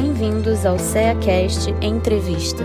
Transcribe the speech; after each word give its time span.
Bem-vindos 0.00 0.64
ao 0.64 0.78
CEACast 0.78 1.70
Entrevista. 1.82 2.62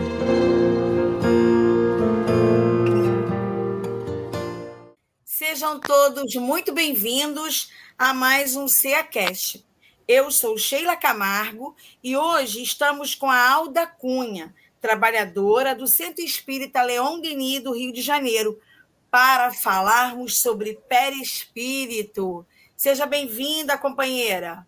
Sejam 5.26 5.80
todos 5.80 6.36
muito 6.36 6.72
bem-vindos 6.72 7.72
a 7.98 8.14
mais 8.14 8.56
um 8.56 8.68
CEACast. 8.68 9.66
Eu 10.08 10.30
sou 10.30 10.60
Sheila 10.60 10.96
Camargo 10.96 11.76
e 12.04 12.16
hoje 12.16 12.62
estamos 12.62 13.16
com 13.16 13.32
a 13.32 13.50
Alda 13.50 13.88
Cunha, 13.88 14.54
trabalhadora 14.80 15.74
do 15.74 15.88
Centro 15.88 16.24
Espírita 16.24 16.84
Leão 16.84 17.20
Denis 17.20 17.64
do 17.64 17.74
Rio 17.74 17.92
de 17.92 18.04
Janeiro, 18.04 18.62
para 19.10 19.52
falarmos 19.52 20.40
sobre 20.40 20.80
perispírito. 20.88 22.46
Seja 22.78 23.08
bem-vinda, 23.08 23.76
companheira. 23.76 24.68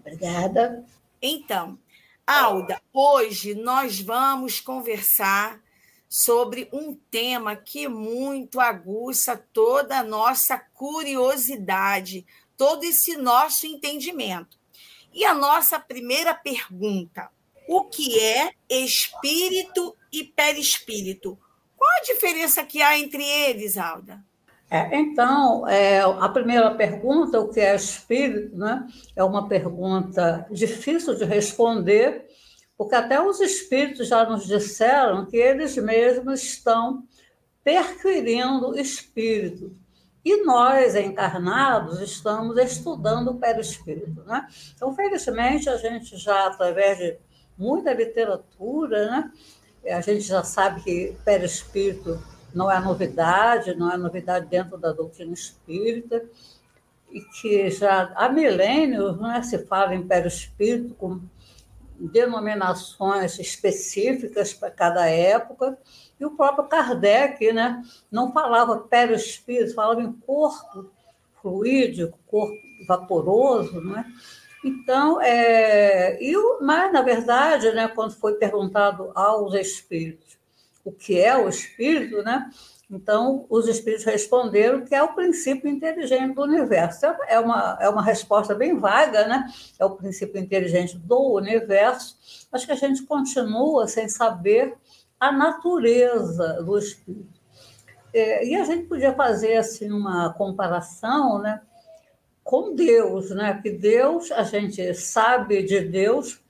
Obrigada. 0.00 0.82
Então, 1.26 1.78
Alda, 2.26 2.82
hoje 2.92 3.54
nós 3.54 3.98
vamos 3.98 4.60
conversar 4.60 5.58
sobre 6.06 6.68
um 6.70 6.94
tema 7.10 7.56
que 7.56 7.88
muito 7.88 8.60
aguça 8.60 9.34
toda 9.34 10.00
a 10.00 10.04
nossa 10.04 10.58
curiosidade, 10.58 12.26
todo 12.58 12.84
esse 12.84 13.16
nosso 13.16 13.66
entendimento. 13.66 14.58
E 15.14 15.24
a 15.24 15.32
nossa 15.32 15.80
primeira 15.80 16.34
pergunta: 16.34 17.30
o 17.66 17.86
que 17.86 18.20
é 18.20 18.52
espírito 18.68 19.96
e 20.12 20.24
perispírito? 20.24 21.38
Qual 21.74 21.90
a 21.90 22.02
diferença 22.02 22.66
que 22.66 22.82
há 22.82 22.98
entre 22.98 23.24
eles, 23.24 23.78
Alda? 23.78 24.22
É, 24.74 24.98
então, 24.98 25.68
é, 25.68 26.00
a 26.00 26.28
primeira 26.28 26.68
pergunta, 26.74 27.38
o 27.38 27.48
que 27.48 27.60
é 27.60 27.76
espírito, 27.76 28.56
né, 28.56 28.84
é 29.14 29.22
uma 29.22 29.48
pergunta 29.48 30.44
difícil 30.50 31.14
de 31.14 31.24
responder, 31.24 32.26
porque 32.76 32.96
até 32.96 33.22
os 33.22 33.40
espíritos 33.40 34.08
já 34.08 34.28
nos 34.28 34.48
disseram 34.48 35.26
que 35.26 35.36
eles 35.36 35.76
mesmos 35.76 36.42
estão 36.42 37.04
perquirindo 37.62 38.76
espírito. 38.76 39.76
E 40.24 40.42
nós, 40.44 40.96
encarnados, 40.96 42.00
estamos 42.00 42.58
estudando 42.58 43.28
o 43.28 43.38
perispírito. 43.38 44.24
Né? 44.24 44.44
Então, 44.74 44.92
felizmente, 44.92 45.68
a 45.68 45.76
gente 45.76 46.16
já, 46.16 46.48
através 46.48 46.98
de 46.98 47.16
muita 47.56 47.92
literatura, 47.92 49.08
né, 49.08 49.32
a 49.94 50.00
gente 50.00 50.22
já 50.22 50.42
sabe 50.42 50.82
que 50.82 51.16
perispírito 51.24 52.20
não 52.54 52.70
é 52.70 52.80
novidade, 52.80 53.74
não 53.74 53.90
é 53.90 53.96
novidade 53.96 54.46
dentro 54.46 54.78
da 54.78 54.92
doutrina 54.92 55.32
espírita, 55.32 56.24
e 57.10 57.20
que 57.20 57.70
já 57.70 58.12
há 58.14 58.28
milênios 58.28 59.20
né, 59.20 59.42
se 59.42 59.58
fala 59.66 59.94
em 59.94 60.06
perispírito 60.06 60.94
com 60.94 61.20
denominações 61.98 63.38
específicas 63.38 64.52
para 64.52 64.70
cada 64.70 65.06
época, 65.08 65.78
e 66.18 66.24
o 66.24 66.30
próprio 66.30 66.68
Kardec 66.68 67.52
né, 67.52 67.82
não 68.10 68.32
falava 68.32 68.78
perispírito, 68.78 69.74
falava 69.74 70.02
em 70.02 70.12
corpo 70.12 70.90
fluídico, 71.42 72.18
corpo 72.26 72.56
vaporoso, 72.86 73.80
né? 73.80 74.04
Então, 74.64 75.20
é, 75.20 76.18
e, 76.22 76.34
mas, 76.62 76.90
na 76.90 77.02
verdade, 77.02 77.70
né, 77.72 77.86
quando 77.86 78.12
foi 78.12 78.34
perguntado 78.36 79.12
aos 79.14 79.52
espíritos 79.52 80.38
o 80.84 80.92
que 80.92 81.18
é 81.18 81.36
o 81.36 81.48
espírito, 81.48 82.22
né? 82.22 82.50
Então, 82.90 83.46
os 83.48 83.66
espíritos 83.66 84.04
responderam 84.04 84.84
que 84.84 84.94
é 84.94 85.02
o 85.02 85.14
princípio 85.14 85.68
inteligente 85.68 86.34
do 86.34 86.42
universo. 86.42 87.06
É 87.26 87.40
uma, 87.40 87.78
é 87.80 87.88
uma 87.88 88.02
resposta 88.02 88.54
bem 88.54 88.78
vaga, 88.78 89.26
né? 89.26 89.46
É 89.78 89.84
o 89.84 89.96
princípio 89.96 90.40
inteligente 90.40 90.96
do 90.98 91.32
universo. 91.32 92.16
Acho 92.52 92.66
que 92.66 92.72
a 92.72 92.76
gente 92.76 93.02
continua 93.04 93.88
sem 93.88 94.08
saber 94.08 94.76
a 95.18 95.32
natureza 95.32 96.62
do 96.62 96.78
espírito. 96.78 97.40
É, 98.12 98.46
e 98.46 98.54
a 98.54 98.64
gente 98.64 98.86
podia 98.86 99.12
fazer 99.14 99.56
assim 99.56 99.90
uma 99.90 100.32
comparação, 100.34 101.38
né? 101.38 101.62
Com 102.44 102.74
Deus, 102.74 103.30
né? 103.30 103.58
Que 103.62 103.70
Deus, 103.70 104.30
a 104.30 104.42
gente 104.44 104.94
sabe 104.94 105.62
de 105.62 105.80
Deus 105.80 106.40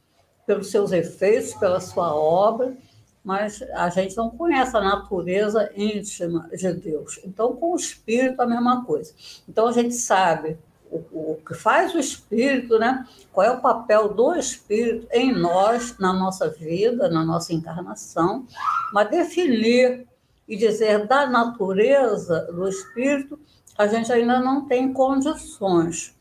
pelos 0.47 0.71
seus 0.71 0.93
efeitos, 0.93 1.55
pela 1.55 1.81
sua 1.81 2.15
obra, 2.15 2.77
mas 3.25 3.62
a 3.73 3.89
gente 3.89 4.15
não 4.17 4.29
conhece 4.29 4.77
a 4.77 4.83
natureza 4.83 5.71
íntima 5.75 6.49
de 6.53 6.73
Deus. 6.75 7.19
Então, 7.25 7.57
com 7.57 7.73
o 7.73 7.77
espírito, 7.77 8.41
a 8.43 8.47
mesma 8.47 8.85
coisa. 8.85 9.15
Então, 9.49 9.67
a 9.67 9.73
gente 9.73 9.95
sabe 9.95 10.59
o, 10.91 10.99
o, 11.33 11.41
que 11.45 11.55
faz 11.55 11.95
o 11.95 11.99
espírito, 11.99 12.79
né? 12.79 13.07
qual 13.33 13.47
é 13.47 13.51
o 13.51 13.62
papel 13.62 14.12
do 14.12 14.35
espírito 14.35 15.09
em 15.11 15.33
nós, 15.33 15.97
na 15.99 16.12
nossa 16.12 16.51
vida, 16.51 17.09
na 17.09 17.25
nossa 17.25 17.55
encarnação, 17.55 18.47
mas 18.93 19.11
definir 19.11 20.06
e 20.47 20.56
dizer 20.56 21.06
da 21.06 21.27
natureza 21.27 22.43
do 22.53 22.69
espírito, 22.69 23.41
a 23.77 23.87
gente 23.87 24.12
ainda 24.12 24.39
não 24.39 24.67
tem 24.67 24.93
condições. 24.93 26.15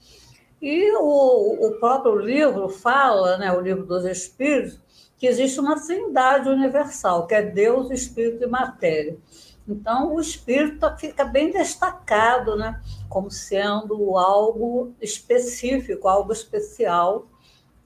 E 0.61 0.95
o, 0.95 1.67
o 1.67 1.71
próprio 1.73 2.15
livro 2.15 2.69
fala, 2.69 3.37
né, 3.37 3.51
o 3.51 3.59
livro 3.59 3.85
dos 3.85 4.05
Espíritos, 4.05 4.79
que 5.23 5.27
existe 5.27 5.57
uma 5.57 5.79
trindade 5.79 6.49
universal, 6.49 7.25
que 7.25 7.33
é 7.33 7.41
Deus, 7.41 7.89
Espírito 7.89 8.43
e 8.43 8.45
Matéria. 8.45 9.17
Então, 9.65 10.13
o 10.13 10.19
espírito 10.19 10.85
fica 10.97 11.23
bem 11.23 11.49
destacado, 11.49 12.57
né? 12.57 12.81
como 13.07 13.31
sendo 13.31 14.17
algo 14.17 14.93
específico, 15.01 16.09
algo 16.09 16.33
especial, 16.33 17.25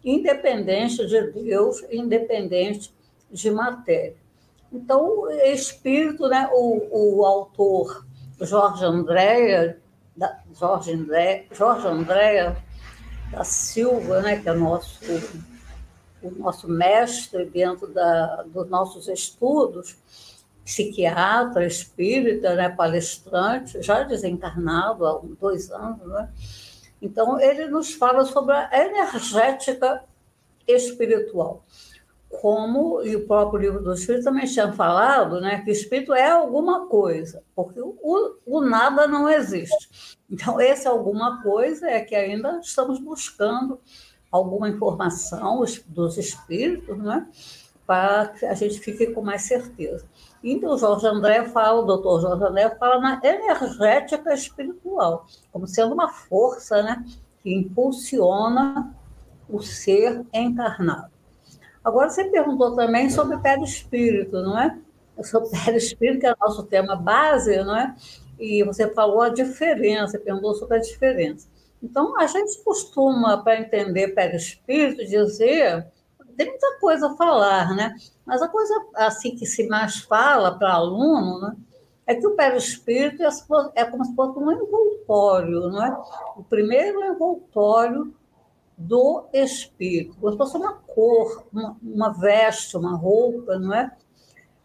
independente 0.03 1.05
de 1.05 1.31
Deus, 1.31 1.85
independente 1.91 2.91
de 3.29 3.51
matéria. 3.51 4.15
Então, 4.73 5.19
o 5.19 5.29
espírito, 5.29 6.27
né? 6.27 6.49
o, 6.51 7.19
o 7.19 7.23
autor 7.23 8.03
Jorge 8.41 8.83
Andréa, 8.83 9.79
Jorge 10.55 10.91
André, 10.91 11.45
Jorge 11.51 11.87
Andréa 11.87 12.57
da 13.29 13.43
Silva, 13.43 14.23
né? 14.23 14.41
que 14.41 14.49
é 14.49 14.53
nosso 14.53 15.05
o 16.21 16.31
nosso 16.31 16.67
mestre 16.67 17.45
dentro 17.45 17.87
da, 17.87 18.43
dos 18.43 18.69
nossos 18.69 19.07
estudos, 19.07 19.97
psiquiatra, 20.63 21.65
espírita, 21.65 22.55
né, 22.55 22.69
palestrante, 22.69 23.81
já 23.81 24.03
desencarnado 24.03 25.05
há 25.05 25.21
dois 25.39 25.71
anos. 25.71 26.05
Né? 26.05 26.29
Então, 27.01 27.39
ele 27.39 27.67
nos 27.67 27.93
fala 27.93 28.25
sobre 28.25 28.53
a 28.53 28.69
energética 28.73 30.03
espiritual. 30.67 31.63
Como, 32.29 33.01
e 33.03 33.15
o 33.15 33.25
próprio 33.25 33.61
livro 33.61 33.81
do 33.81 33.93
Espírito 33.93 34.25
também 34.25 34.45
tinha 34.45 34.73
falado, 34.73 35.39
né, 35.39 35.61
que 35.63 35.71
Espírito 35.71 36.13
é 36.13 36.29
alguma 36.29 36.87
coisa, 36.87 37.41
porque 37.55 37.79
o, 37.79 38.35
o 38.45 38.61
nada 38.61 39.07
não 39.07 39.29
existe. 39.29 40.17
Então, 40.29 40.59
esse 40.59 40.85
alguma 40.85 41.41
coisa 41.41 41.87
é 41.87 42.01
que 42.01 42.13
ainda 42.13 42.59
estamos 42.59 42.99
buscando 42.99 43.79
alguma 44.31 44.69
informação 44.69 45.63
dos 45.87 46.17
espíritos, 46.17 46.97
né? 46.97 47.27
para 47.87 48.27
que 48.27 48.45
a 48.45 48.53
gente 48.53 48.79
fique 48.81 49.07
com 49.07 49.21
mais 49.21 49.43
certeza. 49.43 50.05
Então, 50.43 50.73
o 50.73 50.77
Jorge 50.77 51.07
André 51.07 51.45
fala, 51.45 51.81
o 51.81 51.85
doutor 51.85 52.19
Jorge 52.19 52.43
André 52.43 52.69
fala 52.75 52.99
na 52.99 53.21
energética 53.23 54.33
espiritual, 54.33 55.25
como 55.53 55.65
sendo 55.65 55.93
uma 55.93 56.09
força 56.09 56.83
né, 56.83 57.03
que 57.41 57.53
impulsiona 57.53 58.93
o 59.49 59.61
ser 59.61 60.25
encarnado. 60.33 61.09
Agora, 61.83 62.09
você 62.09 62.25
perguntou 62.25 62.75
também 62.75 63.09
sobre 63.09 63.37
o 63.37 63.41
perispírito, 63.41 64.41
não 64.41 64.59
é? 64.59 64.77
Sobre 65.23 65.47
o 65.47 65.51
perispírito, 65.65 66.19
que 66.19 66.27
é 66.27 66.33
o 66.33 66.37
nosso 66.39 66.63
tema 66.63 66.97
base, 66.97 67.63
não 67.63 67.75
é? 67.75 67.95
E 68.37 68.63
você 68.63 68.93
falou 68.93 69.21
a 69.21 69.29
diferença, 69.29 70.19
perguntou 70.19 70.53
sobre 70.53 70.77
a 70.77 70.81
diferença. 70.81 71.47
Então, 71.81 72.19
a 72.19 72.25
gente 72.25 72.63
costuma, 72.63 73.43
para 73.43 73.59
entender 73.59 74.09
perispírito, 74.09 75.05
dizer. 75.05 75.87
Tem 76.35 76.47
muita 76.47 76.79
coisa 76.79 77.07
a 77.07 77.15
falar, 77.15 77.75
né? 77.75 77.95
Mas 78.25 78.41
a 78.41 78.47
coisa 78.47 78.73
assim 78.95 79.35
que 79.35 79.45
se 79.45 79.67
mais 79.67 79.97
fala 79.99 80.57
para 80.57 80.73
aluno, 80.73 81.39
né? 81.39 81.55
É 82.05 82.15
que 82.15 82.25
o 82.25 82.35
perispírito 82.35 83.23
é, 83.23 83.29
é 83.75 83.85
como 83.85 84.05
se 84.05 84.15
fosse 84.15 84.39
um 84.39 84.51
envoltório, 84.51 85.69
não 85.69 85.83
é? 85.83 85.97
O 86.37 86.43
primeiro 86.43 87.03
envoltório 87.03 88.13
do 88.77 89.27
espírito, 89.33 90.15
como 90.19 90.31
se 90.31 90.37
fosse 90.37 90.57
uma 90.57 90.73
cor, 90.73 91.47
uma, 91.51 91.77
uma 91.81 92.13
veste, 92.13 92.77
uma 92.77 92.95
roupa, 92.95 93.57
não 93.57 93.73
é? 93.73 93.91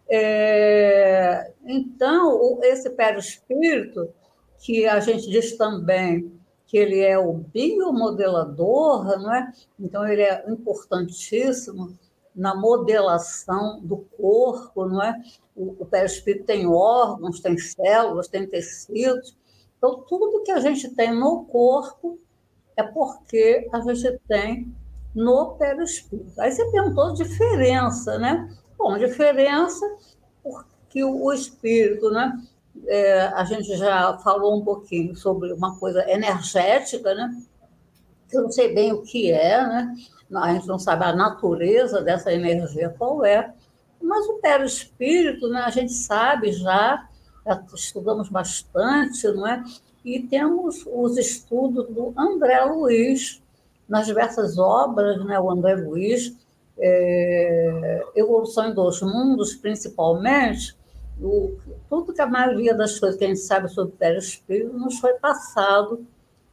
é 0.08 1.52
então, 1.64 2.60
esse 2.62 2.90
perispírito, 2.90 4.10
que 4.58 4.86
a 4.86 5.00
gente 5.00 5.28
diz 5.28 5.56
também 5.56 6.30
que 6.72 6.78
ele 6.78 7.00
é 7.00 7.18
o 7.18 7.34
biomodelador, 7.34 9.04
não 9.20 9.34
é? 9.34 9.52
Então 9.78 10.08
ele 10.08 10.22
é 10.22 10.42
importantíssimo 10.50 11.92
na 12.34 12.54
modelação 12.54 13.78
do 13.82 13.98
corpo, 13.98 14.86
não 14.86 15.02
é? 15.02 15.22
O, 15.54 15.82
o 15.82 15.84
perispírito 15.84 16.46
tem 16.46 16.66
órgãos, 16.66 17.40
tem 17.40 17.58
células, 17.58 18.26
tem 18.26 18.46
tecidos. 18.46 19.36
Então 19.76 20.02
tudo 20.08 20.42
que 20.44 20.50
a 20.50 20.60
gente 20.60 20.88
tem 20.94 21.14
no 21.14 21.44
corpo 21.44 22.18
é 22.74 22.82
porque 22.82 23.68
a 23.70 23.80
gente 23.80 24.18
tem 24.26 24.74
no 25.14 25.56
perispírito. 25.56 26.40
Aí 26.40 26.52
você 26.52 26.64
perguntou 26.70 27.12
diferença, 27.12 28.18
né? 28.18 28.50
Bom, 28.78 28.96
diferença 28.96 29.84
porque 30.42 31.04
o 31.04 31.30
espírito, 31.34 32.10
né? 32.10 32.32
É, 32.86 33.22
a 33.28 33.44
gente 33.44 33.76
já 33.76 34.18
falou 34.18 34.58
um 34.58 34.64
pouquinho 34.64 35.14
sobre 35.16 35.52
uma 35.52 35.78
coisa 35.78 36.08
energética, 36.10 37.14
né? 37.14 37.42
Eu 38.32 38.42
não 38.42 38.50
sei 38.50 38.74
bem 38.74 38.92
o 38.92 39.02
que 39.02 39.30
é, 39.30 39.58
né? 39.66 39.94
A 40.34 40.54
gente 40.54 40.66
não 40.66 40.78
sabe 40.78 41.04
a 41.04 41.14
natureza 41.14 42.00
dessa 42.00 42.32
energia 42.32 42.94
qual 42.98 43.24
é, 43.24 43.52
mas 44.00 44.26
o 44.26 44.38
perispírito, 44.38 45.48
né? 45.48 45.60
A 45.60 45.70
gente 45.70 45.92
sabe 45.92 46.52
já, 46.52 47.08
já 47.46 47.64
estudamos 47.74 48.28
bastante, 48.28 49.28
não 49.28 49.46
é? 49.46 49.62
E 50.04 50.20
temos 50.20 50.84
os 50.86 51.16
estudos 51.16 51.88
do 51.88 52.12
André 52.16 52.64
Luiz, 52.64 53.40
nas 53.88 54.06
diversas 54.06 54.58
obras, 54.58 55.24
né, 55.24 55.38
o 55.38 55.50
André 55.50 55.76
Luiz, 55.76 56.34
é, 56.78 58.04
Evolução 58.16 58.68
em 58.68 58.74
Dois 58.74 59.00
Mundos, 59.02 59.54
principalmente, 59.54 60.76
o, 61.22 61.56
tudo 61.88 62.12
que 62.12 62.20
a 62.20 62.26
maioria 62.26 62.74
das 62.74 62.98
coisas 62.98 63.18
que 63.18 63.24
a 63.24 63.28
gente 63.28 63.40
sabe 63.40 63.68
sobre 63.68 63.96
perispírito 63.96 64.76
nos 64.76 64.98
foi 64.98 65.14
passado 65.14 66.06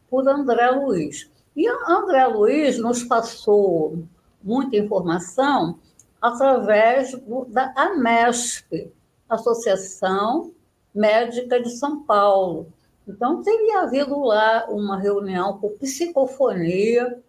por 0.10 0.28
André 0.28 0.70
Luiz. 0.72 1.30
E 1.56 1.68
André 1.68 2.26
Luiz 2.28 2.78
nos 2.78 3.04
passou 3.04 4.04
muita 4.42 4.78
informação 4.78 5.80
através 6.22 7.16
da 7.50 7.74
AMESP, 7.76 8.92
Associação 9.28 10.54
Médica 10.94 11.62
de 11.62 11.70
São 11.70 12.04
Paulo, 12.04 12.68
então, 13.10 13.42
teria 13.42 13.82
havido 13.82 14.20
lá 14.20 14.68
uma 14.70 14.96
reunião 14.96 15.58
por 15.58 15.72
psicofonia, 15.72 17.20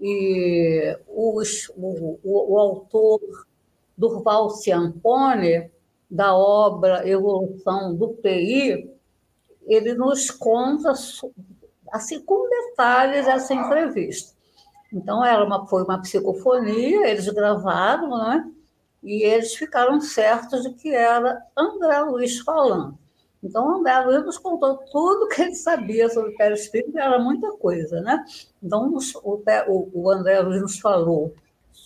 e 0.00 0.96
os, 1.08 1.68
o, 1.76 2.18
o, 2.22 2.54
o 2.54 2.58
autor 2.58 3.20
Durval 3.98 4.50
Ciampone, 4.50 5.68
da 6.10 6.34
obra 6.34 7.08
Evolução 7.08 7.94
do 7.94 8.08
PI, 8.08 8.90
ele 9.66 9.94
nos 9.94 10.30
conta, 10.30 10.92
assim, 11.92 12.20
com 12.22 12.48
detalhes, 12.48 13.26
essa 13.26 13.54
entrevista. 13.54 14.34
Então, 14.92 15.24
era 15.24 15.44
uma, 15.44 15.66
foi 15.66 15.84
uma 15.84 16.00
psicofonia, 16.00 17.06
eles 17.06 17.28
gravaram, 17.28 18.10
né? 18.18 18.50
e 19.02 19.22
eles 19.22 19.54
ficaram 19.54 20.00
certos 20.00 20.62
de 20.62 20.70
que 20.74 20.94
era 20.94 21.42
André 21.56 22.00
Luiz 22.00 22.38
falando. 22.40 22.98
Então, 23.42 23.76
André 23.76 23.98
Luiz 24.00 24.24
nos 24.24 24.38
contou 24.38 24.76
tudo 24.92 25.28
que 25.28 25.40
ele 25.40 25.54
sabia 25.54 26.08
sobre 26.10 26.32
o 26.32 26.36
perispírito, 26.36 26.98
era 26.98 27.18
muita 27.18 27.50
coisa, 27.52 28.00
né? 28.02 28.22
Então, 28.62 28.94
o, 29.24 29.90
o 29.94 30.10
André 30.10 30.40
Luiz 30.40 30.60
nos 30.60 30.78
falou 30.78 31.34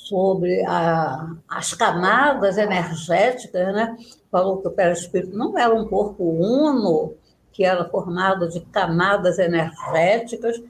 sobre 0.05 0.63
a, 0.67 1.35
as 1.49 1.73
camadas 1.73 2.59
energéticas, 2.59 3.75
né? 3.75 3.97
Falou 4.31 4.61
que 4.61 4.69
o 4.69 4.73
perispírito 4.73 5.37
não 5.37 5.59
era 5.59 5.75
um 5.75 5.89
corpo 5.89 6.25
uno, 6.25 7.15
que 7.53 7.65
era 7.65 7.89
formado 7.89 8.49
de 8.49 8.61
camadas 8.61 9.39
energéticas. 9.39 10.61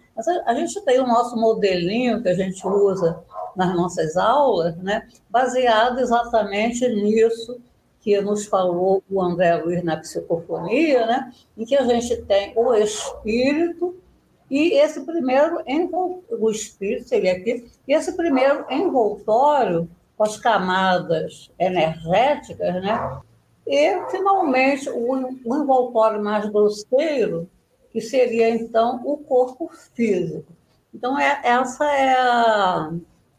A 0.47 0.55
gente 0.55 0.81
tem 0.83 1.01
o 1.01 1.07
nosso 1.07 1.37
modelinho 1.37 2.23
que 2.23 2.29
a 2.29 2.35
gente 2.35 2.65
usa 2.67 3.19
nas 3.57 3.75
nossas 3.75 4.17
aulas, 4.17 4.77
né? 4.77 5.07
baseado 5.31 5.99
exatamente 5.99 6.87
nisso 6.89 7.61
que 8.01 8.21
nos 8.21 8.45
falou 8.47 9.03
o 9.11 9.23
André 9.23 9.57
Luiz 9.57 9.83
na 9.83 9.97
psicofonia, 9.97 11.07
né? 11.07 11.33
em 11.57 11.65
que 11.65 11.75
a 11.75 11.85
gente 11.85 12.17
tem 12.23 12.53
o 12.55 12.75
espírito 12.75 13.97
e 14.51 14.75
esse 14.75 15.01
primeiro 15.03 15.63
o 16.31 16.51
espírito 16.51 17.09
seria 17.09 17.33
aqui, 17.33 17.71
e 17.89 17.95
esse 17.95 18.17
primeiro 18.17 18.65
envoltório 18.71 19.89
com 20.17 20.25
as 20.25 20.37
camadas 20.37 21.51
energéticas, 21.59 22.75
né? 22.83 23.21
E 23.67 24.11
finalmente 24.11 24.89
o, 24.91 25.13
o 25.45 25.57
envoltório 25.57 26.23
mais 26.23 26.49
grosseiro, 26.51 27.49
que 27.91 28.01
seria 28.01 28.51
então 28.51 29.01
o 29.05 29.17
corpo 29.17 29.71
físico. 29.95 30.53
Então 30.93 31.19
é, 31.19 31.41
essa 31.43 31.85
é 31.87 32.15
a, 32.15 32.93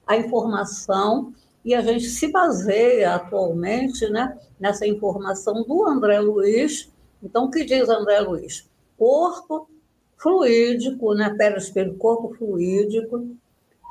a 0.08 0.18
informação 0.18 1.34
e 1.66 1.74
a 1.74 1.82
gente 1.82 2.06
se 2.06 2.32
baseia 2.32 3.16
atualmente 3.16 4.08
né, 4.10 4.38
nessa 4.60 4.86
informação 4.86 5.64
do 5.64 5.84
André 5.84 6.20
Luiz. 6.20 6.92
Então, 7.24 7.46
o 7.46 7.52
que 7.52 7.66
diz 7.66 7.90
André 7.90 8.20
Luiz? 8.20 8.70
Corpo 8.96 9.68
fluídico, 10.18 11.14
né, 11.14 11.34
perispírito, 11.38 11.98
corpo 11.98 12.34
fluídico, 12.36 13.28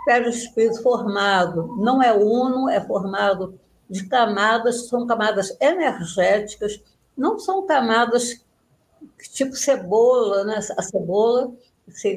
perispírito 0.05 0.83
formado, 0.83 1.77
não 1.79 2.03
é 2.03 2.13
uno, 2.13 2.69
é 2.69 2.81
formado 2.81 3.59
de 3.89 4.07
camadas, 4.09 4.89
são 4.89 5.07
camadas 5.07 5.57
energéticas, 5.61 6.83
não 7.17 7.39
são 7.39 7.67
camadas 7.67 8.45
tipo 9.33 9.55
cebola, 9.55 10.45
né? 10.45 10.59
A 10.77 10.83
cebola 10.83 11.53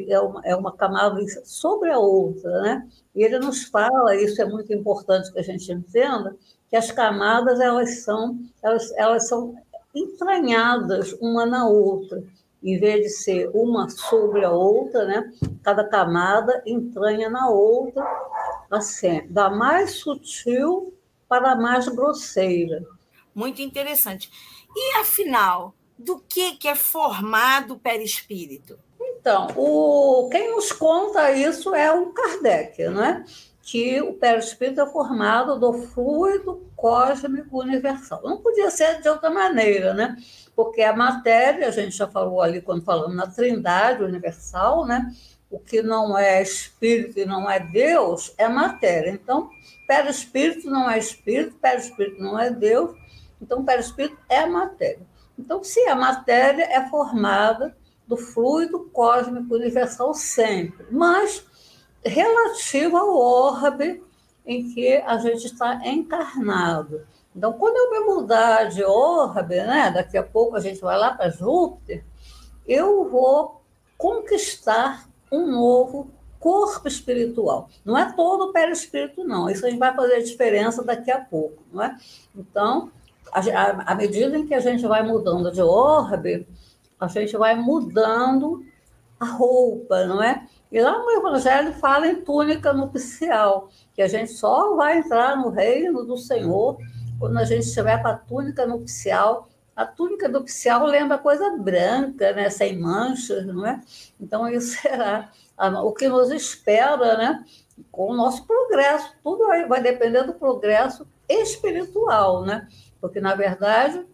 é 0.07 0.19
uma, 0.19 0.41
é 0.45 0.55
uma 0.55 0.71
camada 0.71 1.19
sobre 1.43 1.91
a 1.91 1.99
outra, 1.99 2.61
né? 2.61 2.87
E 3.15 3.23
ele 3.23 3.39
nos 3.39 3.63
fala, 3.65 4.15
isso 4.15 4.41
é 4.41 4.45
muito 4.45 4.73
importante 4.73 5.31
que 5.31 5.39
a 5.39 5.43
gente 5.43 5.71
entenda, 5.71 6.35
que 6.69 6.75
as 6.75 6.91
camadas 6.91 7.59
elas 7.59 8.03
são 8.03 8.39
elas, 8.61 8.91
elas 8.95 9.27
são 9.27 9.55
entranhadas 9.93 11.13
uma 11.13 11.45
na 11.45 11.67
outra, 11.67 12.23
em 12.63 12.79
vez 12.79 13.01
de 13.01 13.09
ser 13.09 13.49
uma 13.53 13.89
sobre 13.89 14.43
a 14.43 14.51
outra, 14.51 15.05
né? 15.05 15.31
Cada 15.63 15.83
camada 15.83 16.61
entranha 16.65 17.29
na 17.29 17.49
outra, 17.49 18.05
assim, 18.71 19.25
da 19.29 19.49
mais 19.49 19.91
sutil 19.91 20.93
para 21.27 21.51
a 21.51 21.55
mais 21.55 21.87
grosseira. 21.87 22.83
Muito 23.33 23.61
interessante. 23.61 24.29
E 24.75 24.97
afinal, 24.99 25.73
do 25.97 26.19
que 26.19 26.55
que 26.55 26.67
é 26.67 26.75
formado 26.75 27.75
o 27.75 27.79
perispírito? 27.79 28.79
Então, 28.99 29.47
o, 29.55 30.29
quem 30.31 30.51
nos 30.51 30.71
conta 30.71 31.31
isso 31.31 31.75
é 31.75 31.91
o 31.91 32.07
Kardec, 32.07 32.87
né? 32.89 33.25
que 33.67 34.01
o 34.01 34.13
perispírito 34.13 34.79
é 34.79 34.85
formado 34.85 35.59
do 35.59 35.73
fluido 35.73 36.65
cósmico 36.73 37.59
universal. 37.59 38.21
Não 38.23 38.37
podia 38.37 38.71
ser 38.71 39.01
de 39.01 39.09
outra 39.09 39.29
maneira, 39.29 39.93
né? 39.93 40.15
Porque 40.57 40.81
a 40.81 40.91
matéria, 40.91 41.67
a 41.67 41.71
gente 41.71 41.95
já 41.95 42.07
falou 42.07 42.41
ali 42.41 42.59
quando 42.59 42.83
falamos 42.83 43.15
na 43.15 43.27
trindade 43.27 44.03
universal, 44.03 44.87
né? 44.87 45.13
O 45.51 45.59
que 45.59 45.83
não 45.83 46.17
é 46.17 46.41
espírito 46.41 47.19
e 47.19 47.25
não 47.25 47.47
é 47.47 47.59
Deus 47.59 48.33
é 48.39 48.49
matéria. 48.49 49.11
Então, 49.11 49.51
perispírito 49.87 50.67
não 50.67 50.89
é 50.89 50.97
espírito, 50.97 51.55
perispírito 51.61 52.19
não 52.19 52.39
é 52.39 52.49
Deus, 52.49 52.97
então 53.39 53.63
perispírito 53.63 54.17
é 54.27 54.47
matéria. 54.47 55.05
Então, 55.37 55.63
se 55.63 55.79
a 55.81 55.95
matéria 55.95 56.63
é 56.63 56.89
formada 56.89 57.77
do 58.07 58.17
fluido 58.17 58.89
cósmico 58.91 59.53
universal 59.53 60.11
sempre, 60.15 60.87
mas 60.89 61.45
relativo 62.03 62.97
ao 62.97 63.15
orbe 63.15 64.03
em 64.43 64.73
que 64.73 64.95
a 65.05 65.19
gente 65.19 65.45
está 65.45 65.87
encarnado. 65.87 67.05
Então, 67.37 67.53
quando 67.53 67.77
eu 67.77 67.91
me 67.91 68.15
mudar 68.15 68.63
de 68.63 68.83
orbe, 68.83 69.57
né, 69.57 69.91
daqui 69.91 70.17
a 70.17 70.23
pouco 70.23 70.55
a 70.55 70.59
gente 70.59 70.81
vai 70.81 70.97
lá 70.97 71.13
para 71.13 71.29
Júpiter, 71.29 72.03
eu 72.67 73.07
vou 73.07 73.61
conquistar 73.95 75.07
um 75.31 75.45
novo 75.45 76.09
corpo 76.39 76.87
espiritual. 76.87 77.69
Não 77.85 77.95
é 77.95 78.11
todo 78.11 78.45
o 78.45 78.51
perispírito, 78.51 79.23
não. 79.23 79.47
Isso 79.47 79.63
a 79.63 79.69
gente 79.69 79.77
vai 79.77 79.93
fazer 79.95 80.23
diferença 80.23 80.83
daqui 80.83 81.11
a 81.11 81.19
pouco, 81.19 81.61
não 81.71 81.83
é? 81.83 81.95
Então, 82.35 82.91
à 83.31 83.93
medida 83.93 84.35
em 84.35 84.47
que 84.47 84.55
a 84.55 84.59
gente 84.59 84.87
vai 84.87 85.03
mudando 85.03 85.51
de 85.51 85.61
orbe, 85.61 86.47
a 86.99 87.07
gente 87.07 87.37
vai 87.37 87.55
mudando 87.55 88.65
a 89.19 89.25
roupa, 89.25 90.05
não 90.05 90.23
é? 90.23 90.47
E 90.71 90.81
lá 90.81 90.97
no 90.97 91.11
Evangelho 91.11 91.71
fala 91.73 92.07
em 92.07 92.15
túnica 92.15 92.73
nupcial, 92.73 93.69
que 93.93 94.01
a 94.01 94.07
gente 94.07 94.31
só 94.31 94.75
vai 94.75 94.97
entrar 94.97 95.37
no 95.37 95.49
reino 95.49 96.03
do 96.03 96.17
Senhor 96.17 96.77
quando 97.19 97.37
a 97.37 97.45
gente 97.45 97.65
estiver 97.65 98.01
com 98.01 98.07
a 98.07 98.15
túnica 98.15 98.65
nupcial. 98.65 99.49
A 99.75 99.85
túnica 99.85 100.27
nupcial 100.27 100.85
lembra 100.85 101.17
coisa 101.17 101.55
branca, 101.57 102.33
né? 102.33 102.49
sem 102.49 102.79
manchas, 102.79 103.45
não 103.45 103.65
é? 103.65 103.79
Então, 104.19 104.47
isso 104.49 104.81
será 104.81 105.31
o 105.83 105.93
que 105.93 106.07
nos 106.07 106.29
espera, 106.31 107.17
né? 107.17 107.45
Com 107.91 108.11
o 108.11 108.15
nosso 108.15 108.45
progresso. 108.45 109.13
Tudo 109.23 109.45
vai 109.67 109.81
depender 109.81 110.23
do 110.23 110.33
progresso 110.33 111.07
espiritual, 111.27 112.43
né? 112.43 112.67
Porque, 112.99 113.19
na 113.19 113.35
verdade, 113.35 114.05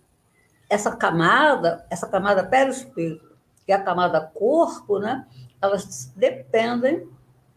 essa 0.69 0.95
camada, 0.95 1.85
essa 1.89 2.07
camada 2.07 2.43
perispírito 2.43 3.37
e 3.67 3.71
a 3.71 3.81
camada 3.81 4.19
corpo, 4.21 4.99
né, 4.99 5.25
elas 5.61 6.11
dependem 6.15 7.07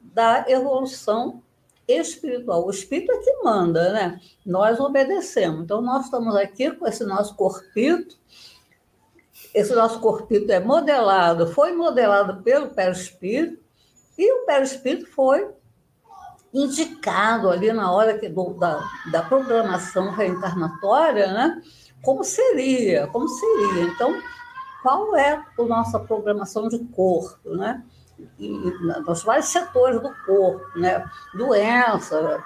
da 0.00 0.44
evolução 0.48 1.42
espiritual. 1.88 2.66
O 2.66 2.70
espírito 2.70 3.12
é 3.12 3.18
que 3.18 3.42
manda, 3.42 3.92
né? 3.92 4.20
Nós 4.44 4.80
obedecemos. 4.80 5.62
Então, 5.62 5.80
nós 5.80 6.06
estamos 6.06 6.34
aqui 6.36 6.70
com 6.70 6.86
esse 6.86 7.04
nosso 7.04 7.34
corpito. 7.36 8.16
Esse 9.54 9.74
nosso 9.74 10.00
corpito 10.00 10.50
é 10.52 10.60
modelado, 10.60 11.46
foi 11.46 11.72
modelado 11.72 12.42
pelo 12.42 12.68
perispírito, 12.68 13.58
e 14.18 14.32
o 14.32 14.46
perispírito 14.46 15.10
foi 15.10 15.48
indicado 16.52 17.50
ali 17.50 17.72
na 17.72 17.92
hora 17.92 18.18
que, 18.18 18.28
do, 18.28 18.54
da, 18.54 18.82
da 19.10 19.22
programação 19.22 20.10
reencarnatória, 20.10 21.32
né? 21.32 21.62
Como 22.02 22.24
seria, 22.24 23.06
como 23.08 23.28
seria. 23.28 23.84
Então, 23.84 24.20
qual 24.82 25.16
é 25.16 25.42
a 25.58 25.62
nossa 25.64 25.98
programação 25.98 26.68
de 26.68 26.78
corpo, 26.78 27.50
né? 27.50 27.84
Nos 29.06 29.22
vários 29.22 29.46
setores 29.46 30.00
do 30.00 30.14
corpo, 30.24 30.78
né? 30.78 31.04
Doença, 31.34 32.42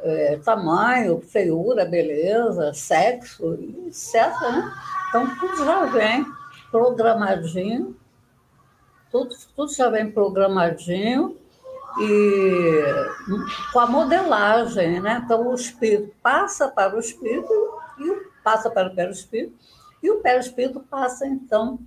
é, 0.00 0.38
tamanho, 0.44 1.20
feiura, 1.20 1.84
beleza, 1.84 2.72
sexo, 2.74 3.54
etc. 3.86 4.26
Né? 4.40 4.72
Então, 5.08 5.36
tudo 5.36 5.64
já 5.64 5.84
vem 5.86 6.26
programadinho, 6.70 7.96
tudo, 9.10 9.34
tudo 9.54 9.72
já 9.72 9.88
vem 9.88 10.10
programadinho 10.10 11.36
e 11.98 12.82
com 13.72 13.80
a 13.80 13.86
modelagem, 13.86 15.00
né? 15.00 15.22
Então, 15.24 15.48
o 15.48 15.54
espírito 15.54 16.14
passa 16.22 16.68
para 16.68 16.94
o 16.94 17.00
espírito 17.00 17.52
e 17.98 18.26
passa 18.44 18.68
para 18.68 18.88
o 18.88 18.94
perispírito 18.94 19.56
e 20.02 20.10
o 20.10 20.20
perispírito 20.20 20.80
passa, 20.80 21.26
então, 21.26 21.78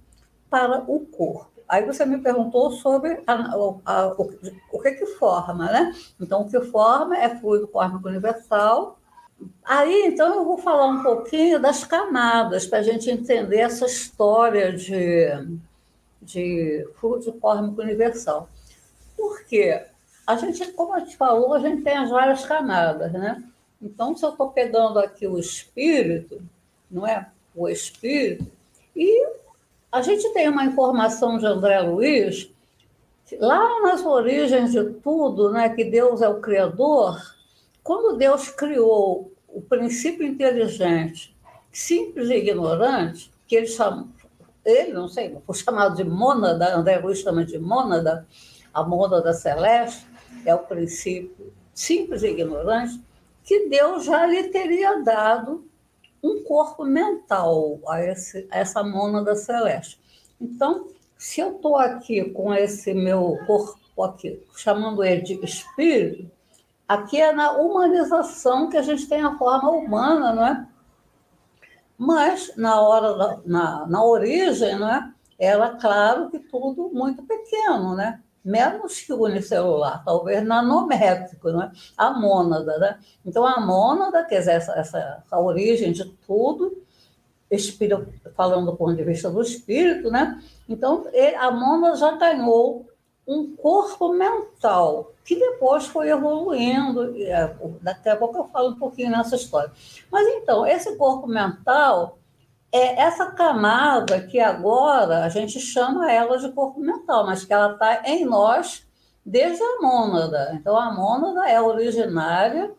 para 0.49 0.83
o 0.87 1.05
corpo. 1.05 1.48
Aí 1.69 1.85
você 1.85 2.03
me 2.03 2.17
perguntou 2.17 2.71
sobre 2.71 3.21
a, 3.27 3.33
a, 3.85 4.07
o, 4.07 4.33
o 4.71 4.81
que 4.81 4.91
que 4.93 5.05
forma, 5.05 5.65
né? 5.65 5.93
Então, 6.19 6.41
o 6.41 6.49
que 6.49 6.59
forma 6.61 7.15
é 7.15 7.37
fluido 7.37 7.67
cósmico 7.67 8.07
universal. 8.07 8.97
Aí, 9.63 10.07
então, 10.07 10.33
eu 10.33 10.45
vou 10.45 10.57
falar 10.57 10.87
um 10.87 11.03
pouquinho 11.03 11.59
das 11.59 11.83
camadas, 11.83 12.65
para 12.65 12.79
a 12.79 12.81
gente 12.81 13.11
entender 13.11 13.59
essa 13.59 13.85
história 13.85 14.73
de, 14.73 15.27
de 16.19 16.89
fluido 16.95 17.33
cósmico 17.33 17.83
universal. 17.83 18.49
Por 19.15 19.43
quê? 19.45 19.85
A 20.25 20.35
gente, 20.37 20.71
como 20.71 20.95
a 20.95 20.99
gente 20.99 21.17
falou, 21.17 21.53
a 21.53 21.59
gente 21.59 21.83
tem 21.83 21.97
as 21.97 22.09
várias 22.09 22.43
camadas, 22.47 23.11
né? 23.13 23.43
Então, 23.79 24.17
se 24.17 24.25
eu 24.25 24.31
estou 24.31 24.49
pegando 24.49 24.97
aqui 24.97 25.27
o 25.27 25.37
espírito, 25.37 26.41
não 26.89 27.05
é? 27.05 27.29
O 27.55 27.69
espírito, 27.69 28.51
e 28.95 29.38
a 29.91 30.01
gente 30.01 30.31
tem 30.33 30.47
uma 30.47 30.65
informação 30.65 31.37
de 31.37 31.45
André 31.45 31.79
Luiz, 31.81 32.51
lá 33.39 33.81
nas 33.81 34.05
origens 34.05 34.71
de 34.71 34.83
tudo, 35.01 35.51
né, 35.51 35.69
que 35.69 35.83
Deus 35.83 36.21
é 36.21 36.29
o 36.29 36.39
Criador, 36.39 37.19
quando 37.83 38.17
Deus 38.17 38.49
criou 38.49 39.31
o 39.47 39.61
princípio 39.61 40.25
inteligente, 40.25 41.35
simples 41.71 42.29
e 42.29 42.35
ignorante, 42.35 43.31
que 43.47 43.55
ele 43.55 43.67
chama, 43.67 44.07
ele, 44.63 44.93
não 44.93 45.07
sei, 45.07 45.35
foi 45.45 45.55
chamado 45.55 45.95
de 45.95 46.03
mônada, 46.03 46.75
André 46.75 46.99
Luiz 46.99 47.19
chama 47.19 47.43
de 47.43 47.57
mônada, 47.57 48.27
a 48.73 48.83
mônada 48.83 49.33
celeste, 49.33 50.05
é 50.45 50.53
o 50.53 50.59
princípio 50.59 51.51
simples 51.73 52.21
e 52.21 52.27
ignorante, 52.27 53.01
que 53.43 53.67
Deus 53.67 54.05
já 54.05 54.25
lhe 54.27 54.49
teria 54.49 55.01
dado 55.01 55.65
um 56.23 56.43
corpo 56.43 56.83
mental 56.83 57.79
a, 57.87 58.03
esse, 58.03 58.47
a 58.51 58.59
essa 58.59 58.83
mônada 58.83 59.35
celeste. 59.35 59.99
Então, 60.39 60.87
se 61.17 61.41
eu 61.41 61.55
estou 61.55 61.77
aqui 61.77 62.23
com 62.31 62.53
esse 62.53 62.93
meu 62.93 63.37
corpo 63.45 64.03
aqui, 64.03 64.41
chamando 64.55 65.03
ele 65.03 65.21
de 65.21 65.33
espírito, 65.43 66.31
aqui 66.87 67.19
é 67.19 67.31
na 67.31 67.51
humanização 67.53 68.69
que 68.69 68.77
a 68.77 68.81
gente 68.81 69.07
tem 69.07 69.21
a 69.21 69.37
forma 69.37 69.69
humana, 69.69 70.33
não 70.33 70.45
é? 70.45 70.67
Mas, 71.97 72.55
na 72.55 72.79
hora, 72.79 73.13
da, 73.13 73.39
na, 73.45 73.85
na 73.87 74.03
origem, 74.03 74.79
não 74.79 74.89
é? 74.89 75.13
Era 75.37 75.75
claro 75.75 76.29
que 76.29 76.39
tudo 76.39 76.89
muito 76.93 77.23
pequeno, 77.23 77.95
né? 77.95 78.21
Menos 78.43 79.01
que 79.01 79.13
unicelular, 79.13 80.03
talvez 80.03 80.43
nanométrico, 80.43 81.51
né? 81.51 81.71
a 81.97 82.11
mônada. 82.11 82.77
Né? 82.77 82.99
Então, 83.25 83.45
a 83.45 83.59
mônada, 83.59 84.23
quer 84.23 84.39
dizer, 84.39 84.53
essa, 84.53 84.73
essa, 84.73 85.23
essa 85.25 85.39
origem 85.39 85.91
de 85.91 86.05
tudo, 86.25 86.83
espírito, 87.51 88.07
falando 88.35 88.71
do 88.71 88.77
ponto 88.77 88.95
de 88.95 89.03
vista 89.03 89.29
do 89.29 89.41
espírito, 89.41 90.11
né? 90.11 90.39
então 90.67 91.07
a 91.39 91.49
mônada 91.49 91.95
já 91.95 92.11
ganhou 92.11 92.87
um 93.29 93.55
corpo 93.55 94.11
mental, 94.13 95.13
que 95.23 95.35
depois 95.35 95.85
foi 95.85 96.09
evoluindo, 96.09 97.15
é, 97.21 97.55
daqui 97.81 98.09
a 98.09 98.15
pouco 98.15 98.37
eu 98.37 98.47
falo 98.47 98.71
um 98.71 98.79
pouquinho 98.79 99.11
nessa 99.11 99.35
história. 99.35 99.71
Mas 100.11 100.27
então, 100.27 100.65
esse 100.65 100.95
corpo 100.95 101.27
mental 101.27 102.17
é 102.71 103.01
essa 103.01 103.31
camada 103.31 104.21
que 104.21 104.39
agora 104.39 105.25
a 105.25 105.29
gente 105.29 105.59
chama 105.59 106.11
ela 106.11 106.37
de 106.37 106.51
corpo 106.51 106.79
mental, 106.79 107.25
mas 107.25 107.43
que 107.43 107.53
ela 107.53 107.73
está 107.73 108.03
em 108.05 108.25
nós 108.25 108.87
desde 109.25 109.61
a 109.61 109.81
mônada. 109.81 110.51
Então, 110.53 110.77
a 110.77 110.91
mônada 110.93 111.47
é 111.49 111.59
originária 111.61 112.71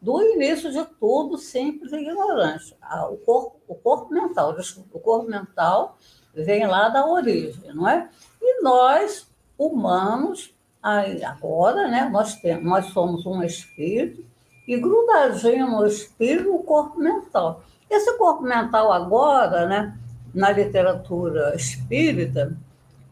do 0.00 0.20
início 0.20 0.70
de 0.72 0.84
tudo, 0.98 1.38
simples 1.38 1.92
e 1.92 1.96
ignorante. 1.96 2.76
O 3.10 3.16
corpo, 3.18 3.60
o 3.68 3.74
corpo 3.74 4.12
mental, 4.12 4.56
o 4.92 4.98
corpo 4.98 5.28
mental 5.28 5.96
vem 6.34 6.66
lá 6.66 6.88
da 6.88 7.06
origem, 7.06 7.72
não 7.74 7.88
é? 7.88 8.08
E 8.40 8.62
nós, 8.62 9.28
humanos, 9.56 10.52
agora, 10.82 11.88
né, 11.88 12.08
nós, 12.10 12.34
temos, 12.36 12.64
nós 12.64 12.86
somos 12.86 13.26
um 13.26 13.42
espírito 13.42 14.24
e 14.66 14.76
grudadinho 14.76 15.70
no 15.70 15.86
espírito 15.86 16.54
o 16.54 16.62
corpo 16.64 16.98
mental. 16.98 17.62
Esse 17.90 18.16
corpo 18.16 18.42
mental 18.42 18.92
agora, 18.92 19.66
né, 19.66 19.98
na 20.34 20.50
literatura 20.50 21.54
espírita, 21.54 22.56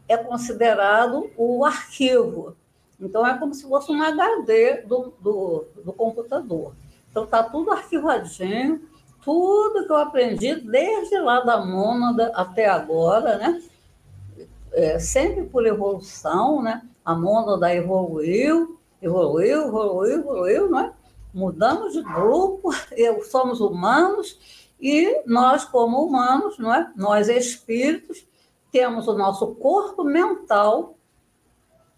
é 0.07 0.17
considerado 0.17 1.29
o 1.37 1.63
arquivo. 1.63 2.55
Então, 2.99 3.25
é 3.25 3.37
como 3.37 3.53
se 3.53 3.67
fosse 3.67 3.91
um 3.91 4.01
HD 4.01 4.83
do, 4.83 5.13
do, 5.19 5.65
do 5.83 5.93
computador. 5.93 6.73
Então, 7.09 7.23
está 7.23 7.43
tudo 7.43 7.71
arquivadinho, 7.71 8.81
tudo 9.23 9.85
que 9.85 9.91
eu 9.91 9.97
aprendi 9.97 10.55
desde 10.55 11.17
lá 11.19 11.41
da 11.41 11.65
mônada 11.65 12.31
até 12.35 12.67
agora, 12.67 13.37
né? 13.37 13.61
É, 14.73 14.99
sempre 14.99 15.43
por 15.45 15.65
evolução, 15.65 16.61
né? 16.61 16.81
A 17.03 17.15
mônada 17.15 17.73
evoluiu, 17.73 18.79
evoluiu, 19.01 19.67
evoluiu, 19.67 20.19
evoluiu, 20.19 20.69
né? 20.69 20.93
Mudamos 21.33 21.93
de 21.93 22.03
grupo, 22.03 22.69
somos 23.29 23.59
humanos, 23.61 24.39
e 24.81 25.21
nós, 25.27 25.63
como 25.63 26.03
humanos, 26.03 26.57
não 26.57 26.73
é? 26.73 26.91
nós 26.95 27.29
espíritos, 27.29 28.25
temos 28.71 29.07
o 29.07 29.15
nosso 29.15 29.47
corpo 29.55 30.03
mental 30.03 30.95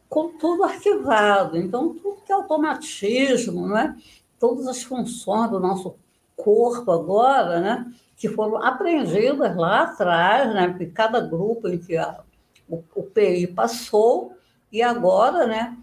com 0.09 0.37
tudo 0.37 0.63
arquivado. 0.63 1.57
Então, 1.57 1.93
tudo 1.93 2.21
que 2.25 2.31
é 2.31 2.35
automatismo, 2.35 3.67
não 3.67 3.77
é? 3.77 3.95
todas 4.37 4.67
as 4.67 4.83
funções 4.83 5.49
do 5.49 5.59
nosso 5.59 5.95
corpo 6.35 6.91
agora, 6.91 7.61
né? 7.61 7.93
que 8.17 8.27
foram 8.27 8.61
aprendidas 8.61 9.55
lá 9.55 9.83
atrás, 9.83 10.53
né? 10.53 10.77
em 10.77 10.89
cada 10.89 11.21
grupo 11.21 11.69
em 11.69 11.77
que 11.77 11.95
a, 11.95 12.19
o, 12.67 12.83
o 12.93 13.03
PI 13.03 13.47
passou, 13.47 14.33
e 14.69 14.81
agora, 14.81 15.47
né? 15.47 15.77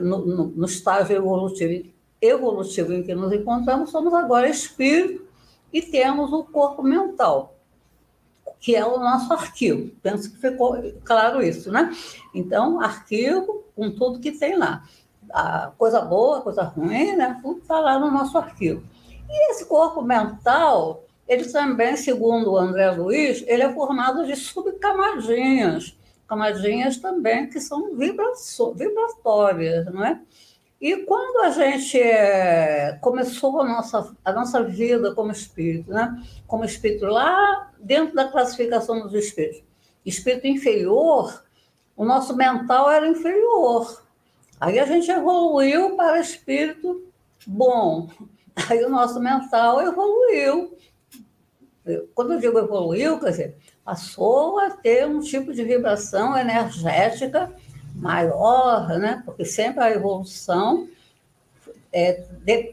no, 0.00 0.24
no, 0.24 0.46
no 0.46 0.64
estágio 0.64 1.16
evolutivo, 1.16 1.90
evolutivo 2.20 2.92
em 2.94 3.02
que 3.02 3.14
nos 3.14 3.32
encontramos, 3.32 3.90
somos 3.90 4.14
agora 4.14 4.48
espíritos 4.48 5.25
e 5.76 5.82
temos 5.82 6.32
o 6.32 6.42
corpo 6.42 6.82
mental, 6.82 7.54
que 8.58 8.74
é 8.74 8.82
o 8.82 8.98
nosso 8.98 9.30
arquivo. 9.30 9.90
Penso 10.02 10.30
que 10.30 10.38
ficou 10.38 10.74
claro 11.04 11.42
isso, 11.42 11.70
né? 11.70 11.94
Então, 12.34 12.80
arquivo 12.80 13.62
com 13.76 13.90
tudo 13.90 14.18
que 14.18 14.32
tem 14.32 14.56
lá. 14.56 14.84
A 15.30 15.70
coisa 15.76 16.00
boa, 16.00 16.40
coisa 16.40 16.62
ruim, 16.62 17.14
né? 17.14 17.38
Tudo 17.42 17.58
está 17.58 17.78
lá 17.78 17.98
no 17.98 18.10
nosso 18.10 18.38
arquivo. 18.38 18.82
E 19.28 19.50
esse 19.50 19.66
corpo 19.66 20.00
mental, 20.00 21.04
ele 21.28 21.44
também, 21.44 21.94
segundo 21.94 22.52
o 22.52 22.56
André 22.56 22.90
Luiz, 22.92 23.44
ele 23.46 23.62
é 23.62 23.74
formado 23.74 24.24
de 24.24 24.34
subcamadinhas, 24.34 25.94
camadinhas 26.26 26.96
também 26.96 27.50
que 27.50 27.60
são 27.60 27.94
vibratórias, 27.94 29.84
não 29.92 30.02
é? 30.02 30.22
E 30.80 30.96
quando 31.04 31.42
a 31.42 31.50
gente 31.50 31.98
é, 31.98 32.98
começou 33.00 33.60
a 33.62 33.64
nossa, 33.64 34.14
a 34.24 34.32
nossa 34.32 34.62
vida 34.62 35.14
como 35.14 35.32
espírito, 35.32 35.90
né? 35.90 36.22
como 36.46 36.64
espírito 36.64 37.06
lá 37.06 37.70
dentro 37.80 38.14
da 38.14 38.28
classificação 38.28 39.00
dos 39.00 39.14
espíritos, 39.14 39.62
espírito 40.04 40.46
inferior, 40.46 41.42
o 41.96 42.04
nosso 42.04 42.36
mental 42.36 42.90
era 42.90 43.08
inferior. 43.08 44.02
Aí 44.60 44.78
a 44.78 44.84
gente 44.84 45.10
evoluiu 45.10 45.96
para 45.96 46.20
espírito 46.20 47.06
bom. 47.46 48.08
Aí 48.68 48.84
o 48.84 48.90
nosso 48.90 49.18
mental 49.18 49.80
evoluiu. 49.80 50.76
Quando 52.14 52.34
eu 52.34 52.40
digo 52.40 52.58
evoluiu, 52.58 53.18
quer 53.20 53.30
dizer, 53.30 53.56
passou 53.84 54.58
a 54.58 54.70
ter 54.70 55.06
um 55.06 55.20
tipo 55.20 55.52
de 55.54 55.62
vibração 55.62 56.36
energética 56.36 57.52
maior, 57.96 58.88
né? 58.98 59.22
porque 59.24 59.44
sempre 59.44 59.82
a 59.82 59.90
evolução, 59.90 60.88
é, 61.92 62.24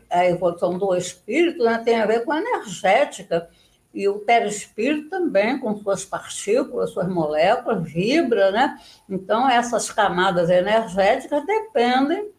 a 0.09 0.25
evolução 0.25 0.77
do 0.77 0.95
espírito 0.95 1.63
né, 1.63 1.81
tem 1.83 1.99
a 1.99 2.05
ver 2.05 2.25
com 2.25 2.31
a 2.31 2.39
energética, 2.39 3.49
e 3.93 4.07
o 4.07 4.19
perispírito 4.19 5.09
também, 5.09 5.59
com 5.59 5.77
suas 5.77 6.03
partículas, 6.03 6.89
suas 6.89 7.07
moléculas, 7.07 7.83
vibra, 7.83 8.49
né? 8.49 8.79
Então, 9.07 9.47
essas 9.47 9.91
camadas 9.91 10.49
energéticas 10.49 11.45
dependem 11.45 12.31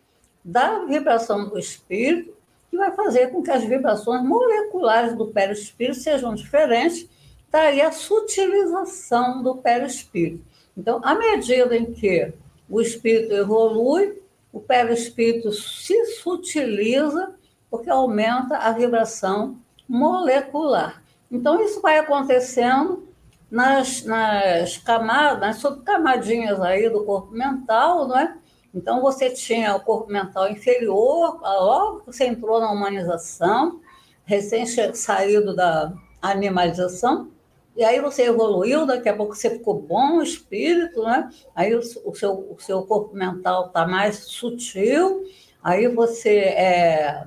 da 0.45 0.85
vibração 0.85 1.49
do 1.49 1.57
espírito, 1.57 2.35
que 2.69 2.77
vai 2.77 2.91
fazer 2.91 3.29
com 3.29 3.41
que 3.41 3.53
as 3.53 3.63
vibrações 3.63 4.25
moleculares 4.25 5.17
do 5.17 5.29
perispírito 5.29 6.01
sejam 6.01 6.35
diferentes, 6.35 7.09
daí 7.49 7.81
a 7.81 7.93
sutilização 7.93 9.41
do 9.41 9.55
perispírito. 9.57 10.45
Então, 10.77 11.01
à 11.05 11.15
medida 11.15 11.77
em 11.77 11.93
que 11.93 12.33
o 12.69 12.81
espírito 12.81 13.35
evolui, 13.35 14.23
o 14.53 14.61
perispírito 14.61 15.53
se 15.53 16.05
sutiliza, 16.07 17.35
porque 17.71 17.91
aumenta 17.91 18.57
a 18.57 18.73
vibração 18.73 19.59
molecular. 19.89 21.03
Então, 21.31 21.61
isso 21.61 21.81
vai 21.81 21.99
acontecendo 21.99 23.09
nas, 23.51 24.05
nas 24.05 24.79
camadas, 24.79 25.41
nas 25.41 25.57
subcamadinhas 25.57 26.61
aí 26.61 26.89
do 26.89 27.05
corpo 27.05 27.33
mental, 27.33 28.07
não 28.07 28.19
é? 28.19 28.37
Então, 28.73 29.01
você 29.01 29.31
tinha 29.31 29.75
o 29.77 29.81
corpo 29.81 30.11
mental 30.11 30.51
inferior, 30.51 31.41
logo 31.43 32.01
que 32.01 32.07
você 32.07 32.27
entrou 32.27 32.61
na 32.61 32.71
humanização, 32.71 33.81
recém 34.25 34.67
saído 34.67 35.55
da 35.55 35.93
animalização, 36.21 37.29
e 37.77 37.83
aí 37.83 38.01
você 38.01 38.25
evoluiu, 38.25 38.87
daqui 38.87 39.09
a 39.09 39.17
pouco 39.17 39.35
você 39.35 39.51
ficou 39.51 39.81
bom 39.81 40.23
espírito, 40.23 41.03
né? 41.03 41.29
Aí 41.55 41.75
o, 41.75 41.81
o 42.05 42.15
seu, 42.15 42.33
o 42.53 42.57
seu 42.59 42.83
corpo 42.85 43.15
mental 43.15 43.67
está 43.67 43.87
mais 43.87 44.19
sutil, 44.19 45.25
aí 45.63 45.89
você 45.89 46.37
é, 46.37 47.25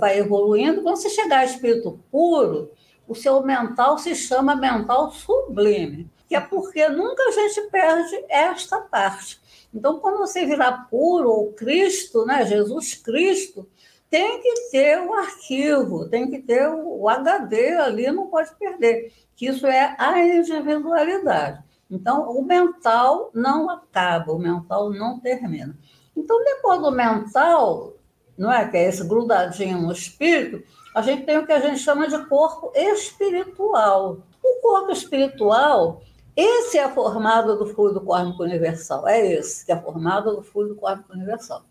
vai 0.00 0.18
evoluindo. 0.18 0.82
Quando 0.82 0.96
você 0.96 1.10
chegar 1.10 1.40
a 1.40 1.44
espírito 1.44 1.98
puro, 2.10 2.70
o 3.08 3.14
seu 3.14 3.42
mental 3.42 3.98
se 3.98 4.14
chama 4.14 4.54
mental 4.54 5.10
sublime, 5.10 6.08
que 6.28 6.36
é 6.36 6.40
porque 6.40 6.88
nunca 6.88 7.22
a 7.24 7.32
gente 7.32 7.62
perde 7.70 8.24
esta 8.28 8.80
parte. 8.80 9.40
Então, 9.74 9.98
quando 9.98 10.18
você 10.18 10.46
virar 10.46 10.88
puro, 10.88 11.28
ou 11.28 11.52
Cristo, 11.52 12.24
né, 12.24 12.46
Jesus 12.46 12.94
Cristo, 12.94 13.66
tem 14.10 14.40
que 14.40 14.70
ter 14.70 15.00
o 15.00 15.12
arquivo, 15.12 16.08
tem 16.08 16.30
que 16.30 16.38
ter 16.40 16.68
o 16.68 17.08
HD 17.08 17.74
ali, 17.74 18.10
não 18.10 18.28
pode 18.28 18.54
perder, 18.56 19.12
que 19.36 19.46
isso 19.46 19.66
é 19.66 19.94
a 19.98 20.18
individualidade. 20.24 21.62
Então, 21.90 22.30
o 22.30 22.42
mental 22.42 23.30
não 23.34 23.70
acaba, 23.70 24.32
o 24.32 24.38
mental 24.38 24.90
não 24.90 25.18
termina. 25.20 25.76
Então, 26.16 26.42
depois 26.44 26.80
do 26.80 26.90
mental, 26.90 27.94
não 28.36 28.52
é 28.52 28.68
que 28.68 28.76
é 28.76 28.88
esse 28.88 29.06
grudadinho 29.06 29.80
no 29.80 29.92
espírito, 29.92 30.62
a 30.94 31.02
gente 31.02 31.24
tem 31.24 31.38
o 31.38 31.46
que 31.46 31.52
a 31.52 31.60
gente 31.60 31.78
chama 31.78 32.08
de 32.08 32.18
corpo 32.26 32.72
espiritual. 32.74 34.18
O 34.42 34.60
corpo 34.60 34.90
espiritual, 34.90 36.02
esse 36.36 36.78
é 36.78 36.88
formado 36.88 37.56
do 37.56 37.66
fluido 37.66 38.00
cósmico 38.00 38.42
universal, 38.42 39.06
é 39.06 39.34
esse 39.34 39.64
que 39.64 39.72
é 39.72 39.80
formado 39.80 40.36
do 40.36 40.42
fluido 40.42 40.76
cósmico 40.76 41.12
universal. 41.12 41.62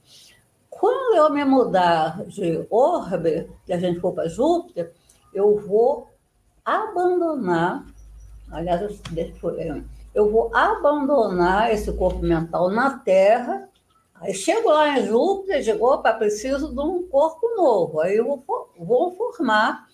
Quando 0.80 1.16
eu 1.16 1.30
me 1.32 1.44
mudar 1.44 2.24
de 2.26 2.66
orbe, 2.70 3.50
que 3.66 3.74
a 3.74 3.80
gente 3.80 4.00
for 4.00 4.14
para 4.14 4.28
Júpiter, 4.28 4.94
eu 5.34 5.58
vou 5.60 6.08
abandonar, 6.64 7.86
aliás, 8.52 9.00
eu 10.14 10.32
vou 10.32 10.56
abandonar 10.56 11.72
esse 11.72 11.92
corpo 11.94 12.20
mental 12.20 12.70
na 12.70 12.98
Terra 13.00 13.68
Aí 14.20 14.34
chego 14.34 14.70
lá 14.70 14.98
em 14.98 15.06
Júpiter, 15.06 15.62
digo, 15.62 15.86
opa, 15.86 16.14
preciso 16.14 16.74
de 16.74 16.80
um 16.80 17.08
corpo 17.08 17.48
novo. 17.56 18.02
Aí 18.02 18.18
eu 18.18 18.26
vou, 18.26 18.70
vou 18.78 19.12
formar 19.12 19.88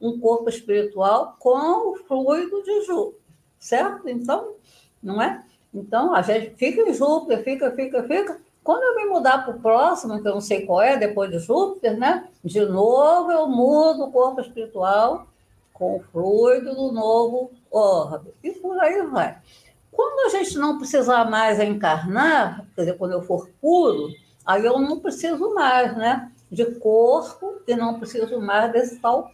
um 0.00 0.18
corpo 0.18 0.48
espiritual 0.48 1.36
com 1.38 1.90
o 1.90 1.96
fluido 1.96 2.62
de 2.62 2.84
Júpiter, 2.84 3.20
certo? 3.58 4.08
Então, 4.08 4.54
não 5.02 5.20
é? 5.20 5.44
Então, 5.74 6.14
a 6.14 6.22
gente 6.22 6.56
fica 6.56 6.82
em 6.82 6.94
Júpiter, 6.94 7.44
fica, 7.44 7.70
fica, 7.72 8.02
fica. 8.04 8.40
Quando 8.66 8.82
eu 8.82 8.96
me 8.96 9.04
mudar 9.04 9.44
para 9.44 9.54
o 9.54 9.60
próximo, 9.60 10.20
que 10.20 10.26
eu 10.26 10.34
não 10.34 10.40
sei 10.40 10.66
qual 10.66 10.82
é, 10.82 10.96
depois 10.96 11.30
de 11.30 11.38
Júpiter, 11.38 11.96
né? 11.96 12.26
De 12.42 12.64
novo 12.64 13.30
eu 13.30 13.46
mudo 13.46 14.02
o 14.02 14.10
corpo 14.10 14.40
espiritual 14.40 15.28
com 15.72 15.98
o 15.98 16.00
fluido 16.00 16.74
do 16.74 16.90
novo 16.90 17.52
orbe. 17.70 18.34
E 18.42 18.50
por 18.50 18.76
aí 18.80 19.06
vai. 19.06 19.38
Quando 19.92 20.26
a 20.26 20.36
gente 20.36 20.58
não 20.58 20.78
precisar 20.78 21.30
mais 21.30 21.60
encarnar, 21.60 22.66
quer 22.74 22.80
dizer, 22.80 22.98
quando 22.98 23.12
eu 23.12 23.22
for 23.22 23.48
puro, 23.60 24.08
aí 24.44 24.64
eu 24.64 24.80
não 24.80 24.98
preciso 24.98 25.54
mais, 25.54 25.96
né? 25.96 26.32
De 26.50 26.64
corpo 26.64 27.60
e 27.68 27.76
não 27.76 28.00
preciso 28.00 28.40
mais 28.40 28.72
desse 28.72 28.98
tal 28.98 29.30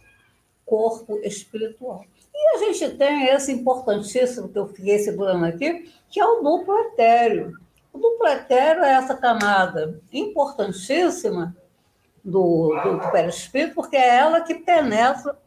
corpo 0.63 1.17
espiritual. 1.23 2.05
E 2.31 2.55
a 2.55 2.59
gente 2.59 2.97
tem 2.97 3.25
esse 3.29 3.51
importantíssimo 3.51 4.49
que 4.49 4.59
eu 4.59 4.67
fiquei 4.67 4.99
segurando 4.99 5.45
aqui, 5.45 5.91
que 6.07 6.19
é 6.19 6.23
o 6.23 6.43
duplo 6.43 6.77
etéreo. 6.81 7.62
O 7.93 7.99
duplo 7.99 8.27
etéreo 8.27 8.83
é 8.83 8.93
essa 8.93 9.15
camada 9.15 10.01
importantíssima 10.11 11.55
do, 12.23 12.69
do, 12.83 12.97
do 12.97 13.11
perispírito, 13.11 13.75
porque 13.75 13.95
é 13.95 14.17
ela 14.17 14.41
que 14.41 14.55
penetra 14.55 15.37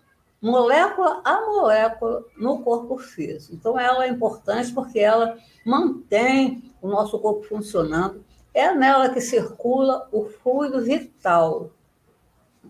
molécula 0.40 1.20
a 1.24 1.40
molécula 1.40 2.24
no 2.36 2.62
corpo 2.62 2.98
físico. 2.98 3.54
Então, 3.54 3.78
ela 3.78 4.04
é 4.04 4.08
importante 4.08 4.72
porque 4.72 5.00
ela 5.00 5.36
mantém 5.64 6.72
o 6.80 6.88
nosso 6.88 7.18
corpo 7.18 7.42
funcionando. 7.42 8.24
É 8.54 8.72
nela 8.72 9.10
que 9.10 9.20
circula 9.20 10.08
o 10.12 10.26
fluido 10.26 10.82
vital. 10.82 11.70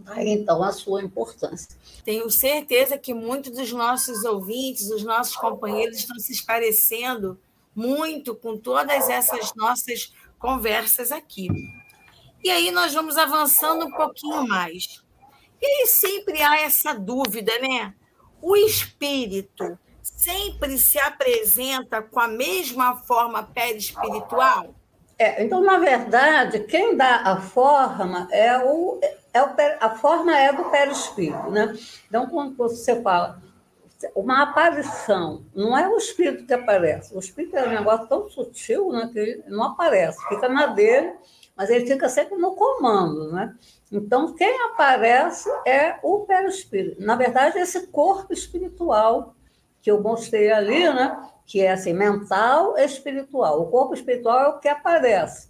Aí, 0.06 0.30
então, 0.30 0.62
a 0.62 0.72
sua 0.72 1.02
importância. 1.02 1.76
Tenho 2.04 2.30
certeza 2.30 2.96
que 2.96 3.12
muitos 3.12 3.52
dos 3.52 3.72
nossos 3.72 4.24
ouvintes, 4.24 4.90
os 4.90 5.02
nossos 5.02 5.36
companheiros, 5.36 5.98
estão 5.98 6.18
se 6.18 6.32
esclarecendo 6.32 7.38
muito 7.76 8.34
com 8.34 8.56
todas 8.56 9.08
essas 9.10 9.54
nossas 9.54 10.12
conversas 10.38 11.12
aqui. 11.12 11.48
E 12.42 12.50
aí, 12.50 12.70
nós 12.70 12.94
vamos 12.94 13.18
avançando 13.18 13.86
um 13.86 13.90
pouquinho 13.90 14.48
mais. 14.48 15.04
E 15.60 15.86
sempre 15.86 16.42
há 16.42 16.60
essa 16.60 16.94
dúvida, 16.94 17.52
né? 17.60 17.94
O 18.40 18.56
espírito 18.56 19.78
sempre 20.02 20.78
se 20.78 20.98
apresenta 20.98 22.00
com 22.00 22.20
a 22.20 22.28
mesma 22.28 22.96
forma 22.96 23.42
perispiritual? 23.42 24.74
É, 25.18 25.42
então, 25.42 25.62
na 25.62 25.78
verdade, 25.78 26.60
quem 26.60 26.96
dá 26.96 27.22
a 27.22 27.40
forma 27.40 28.28
é 28.30 28.58
o, 28.58 29.00
é 29.32 29.42
o 29.42 29.48
a 29.80 29.90
forma 29.96 30.36
é 30.36 30.52
do 30.52 30.64
perispírito, 30.64 31.50
né? 31.50 31.74
Então, 32.06 32.26
quando 32.28 32.54
você 32.56 33.00
fala 33.02 33.42
uma 34.14 34.42
aparição, 34.42 35.44
não 35.54 35.76
é 35.76 35.88
o 35.88 35.96
espírito 35.96 36.46
que 36.46 36.54
aparece. 36.54 37.14
O 37.14 37.18
espírito 37.18 37.56
é 37.56 37.66
um 37.66 37.70
negócio 37.70 38.06
tão 38.06 38.28
sutil, 38.28 38.90
né, 38.92 39.08
que 39.12 39.18
ele 39.18 39.44
não 39.48 39.64
aparece, 39.64 40.18
fica 40.28 40.48
na 40.48 40.66
dele, 40.66 41.14
mas 41.56 41.70
ele 41.70 41.86
fica 41.86 42.08
sempre 42.08 42.36
no 42.36 42.54
comando, 42.54 43.32
né? 43.32 43.54
Então, 43.90 44.34
quem 44.34 44.62
aparece 44.64 45.48
é 45.66 45.98
o 46.02 46.20
perispírito. 46.20 47.00
Na 47.02 47.14
verdade, 47.14 47.58
esse 47.58 47.86
corpo 47.86 48.32
espiritual 48.32 49.34
que 49.80 49.90
eu 49.90 50.02
mostrei 50.02 50.50
ali, 50.50 50.92
né? 50.92 51.16
que 51.46 51.60
é 51.60 51.70
assim, 51.70 51.92
mental 51.92 52.76
e 52.76 52.84
espiritual. 52.84 53.62
O 53.62 53.66
corpo 53.66 53.94
espiritual 53.94 54.40
é 54.40 54.48
o 54.48 54.58
que 54.58 54.68
aparece. 54.68 55.48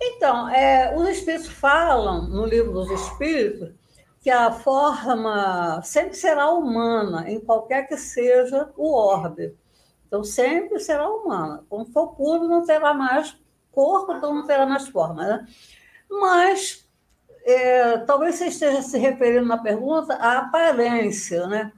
Então, 0.00 0.48
é, 0.50 0.94
os 0.94 1.08
espíritos 1.08 1.48
falam 1.48 2.28
no 2.28 2.44
livro 2.44 2.72
dos 2.72 2.90
espíritos 2.90 3.72
que 4.24 4.30
a 4.30 4.50
forma 4.50 5.82
sempre 5.82 6.16
será 6.16 6.50
humana, 6.50 7.30
em 7.30 7.38
qualquer 7.38 7.86
que 7.86 7.94
seja 7.98 8.72
o 8.74 8.90
orbe. 8.90 9.54
Então, 10.06 10.24
sempre 10.24 10.80
será 10.80 11.06
humana. 11.10 11.62
Quando 11.68 11.92
for 11.92 12.14
puro, 12.16 12.48
não 12.48 12.64
terá 12.64 12.94
mais 12.94 13.36
corpo, 13.70 14.14
então 14.14 14.34
não 14.34 14.46
terá 14.46 14.64
mais 14.64 14.88
forma. 14.88 15.22
Né? 15.22 15.46
Mas 16.10 16.88
é, 17.44 17.98
talvez 17.98 18.36
você 18.36 18.46
esteja 18.46 18.80
se 18.80 18.96
referindo 18.96 19.44
na 19.44 19.58
pergunta 19.58 20.14
à 20.14 20.38
aparência, 20.38 21.46
né? 21.46 21.70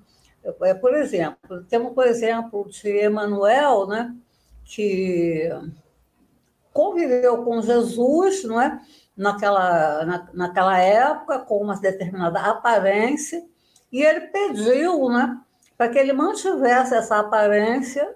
É, 0.62 0.72
por 0.74 0.94
exemplo, 0.94 1.64
temos, 1.68 1.94
por 1.94 2.06
exemplo, 2.06 2.68
de 2.68 2.88
Emanuel, 2.88 3.88
né? 3.88 4.14
Que 4.64 5.50
conviveu 6.72 7.42
com 7.42 7.60
Jesus, 7.60 8.44
não 8.44 8.60
é? 8.60 8.80
Naquela, 9.16 10.04
na, 10.04 10.28
naquela 10.34 10.78
época, 10.78 11.38
com 11.38 11.62
uma 11.62 11.76
determinada 11.76 12.38
aparência, 12.40 13.42
e 13.90 14.02
ele 14.02 14.20
pediu, 14.28 15.08
né? 15.08 15.40
Para 15.76 15.88
que 15.88 15.98
ele 15.98 16.12
mantivesse 16.12 16.94
essa 16.94 17.18
aparência, 17.18 18.14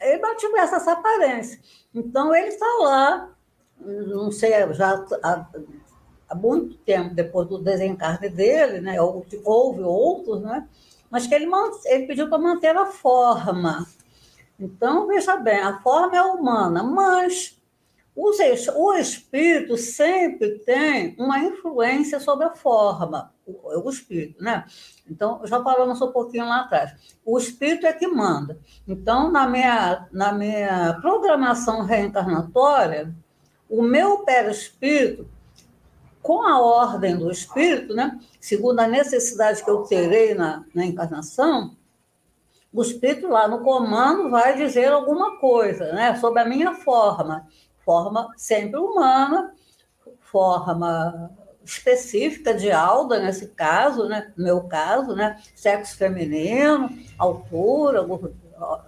ele 0.00 0.22
mantivesse 0.22 0.74
essa 0.74 0.92
aparência. 0.92 1.60
Então, 1.94 2.34
ele 2.34 2.48
está 2.48 2.66
lá, 2.80 3.30
não 3.80 4.30
sei, 4.30 4.52
já 4.72 5.04
há 6.30 6.34
muito 6.34 6.76
tempo 6.78 7.14
depois 7.14 7.48
do 7.48 7.58
desencarne 7.58 8.28
dele, 8.28 8.80
né? 8.80 8.96
houve 9.00 9.82
outros, 9.82 10.40
né? 10.42 10.68
mas 11.10 11.26
que 11.26 11.34
ele, 11.34 11.50
ele 11.86 12.06
pediu 12.06 12.28
para 12.28 12.38
manter 12.38 12.76
a 12.76 12.86
forma. 12.86 13.84
Então, 14.58 15.08
veja 15.08 15.36
bem, 15.36 15.58
a 15.58 15.80
forma 15.80 16.16
é 16.16 16.22
humana, 16.22 16.82
mas 16.82 17.59
o 18.76 18.94
espírito 18.94 19.76
sempre 19.76 20.58
tem 20.58 21.16
uma 21.18 21.38
influência 21.38 22.20
sobre 22.20 22.44
a 22.44 22.54
forma, 22.54 23.32
o, 23.46 23.88
espírito, 23.88 24.42
né? 24.42 24.64
Então, 25.08 25.40
já 25.44 25.62
falamos 25.62 26.00
um 26.02 26.12
pouquinho 26.12 26.46
lá 26.46 26.60
atrás. 26.60 26.94
O 27.24 27.38
espírito 27.38 27.86
é 27.86 27.92
que 27.92 28.06
manda. 28.06 28.58
Então, 28.86 29.30
na 29.30 29.48
minha, 29.48 30.08
na 30.12 30.32
minha 30.32 30.98
programação 31.00 31.82
reencarnatória, 31.82 33.14
o 33.68 33.82
meu 33.82 34.18
perispírito, 34.18 35.28
com 36.22 36.42
a 36.42 36.60
ordem 36.60 37.16
do 37.16 37.30
espírito, 37.30 37.94
né, 37.94 38.20
segundo 38.38 38.80
a 38.80 38.86
necessidade 38.86 39.64
que 39.64 39.70
eu 39.70 39.84
terei 39.84 40.34
na, 40.34 40.64
na 40.74 40.84
encarnação, 40.84 41.76
o 42.72 42.82
espírito 42.82 43.26
lá 43.26 43.48
no 43.48 43.62
comando 43.62 44.30
vai 44.30 44.56
dizer 44.56 44.92
alguma 44.92 45.38
coisa, 45.38 45.92
né, 45.92 46.14
sobre 46.16 46.40
a 46.40 46.44
minha 46.44 46.74
forma, 46.74 47.46
forma 47.90 48.32
sempre 48.36 48.78
humana, 48.78 49.52
forma 50.20 51.28
específica 51.64 52.54
de 52.54 52.70
Alda, 52.70 53.18
nesse 53.18 53.48
caso, 53.48 54.08
né, 54.08 54.32
no 54.36 54.44
meu 54.44 54.62
caso, 54.62 55.16
né, 55.16 55.40
sexo 55.56 55.96
feminino, 55.96 56.88
altura, 57.18 58.06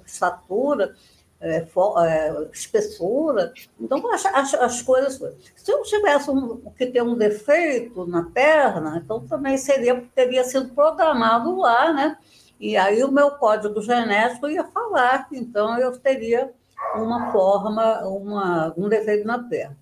estatura, 0.07 0.95
é, 1.41 1.67
é, 1.67 2.49
espessura. 2.53 3.53
Então, 3.81 4.01
as, 4.15 4.25
as, 4.25 4.55
as, 4.55 4.83
coisas. 4.83 5.21
Se 5.57 5.73
eu 5.73 5.83
tivesse 5.83 6.31
um, 6.31 6.59
que 6.79 6.87
ter 6.87 7.03
um 7.03 7.17
defeito 7.17 8.07
na 8.07 8.31
perna, 8.31 9.03
então 9.05 9.27
também 9.27 9.59
seria, 9.59 10.01
teria 10.15 10.45
sido 10.45 10.73
programado 10.73 11.57
lá, 11.57 11.93
né? 11.93 12.17
E 12.61 12.77
aí 12.77 13.03
o 13.03 13.11
meu 13.11 13.33
código 13.33 13.83
genético 13.83 14.49
ia 14.49 14.63
falar, 14.63 15.27
então 15.33 15.77
eu 15.77 15.99
teria 15.99 16.53
uma 16.95 17.33
forma, 17.33 18.07
uma, 18.07 18.75
um 18.77 18.89
defeito 18.89 19.27
na 19.27 19.39
perna. 19.39 19.77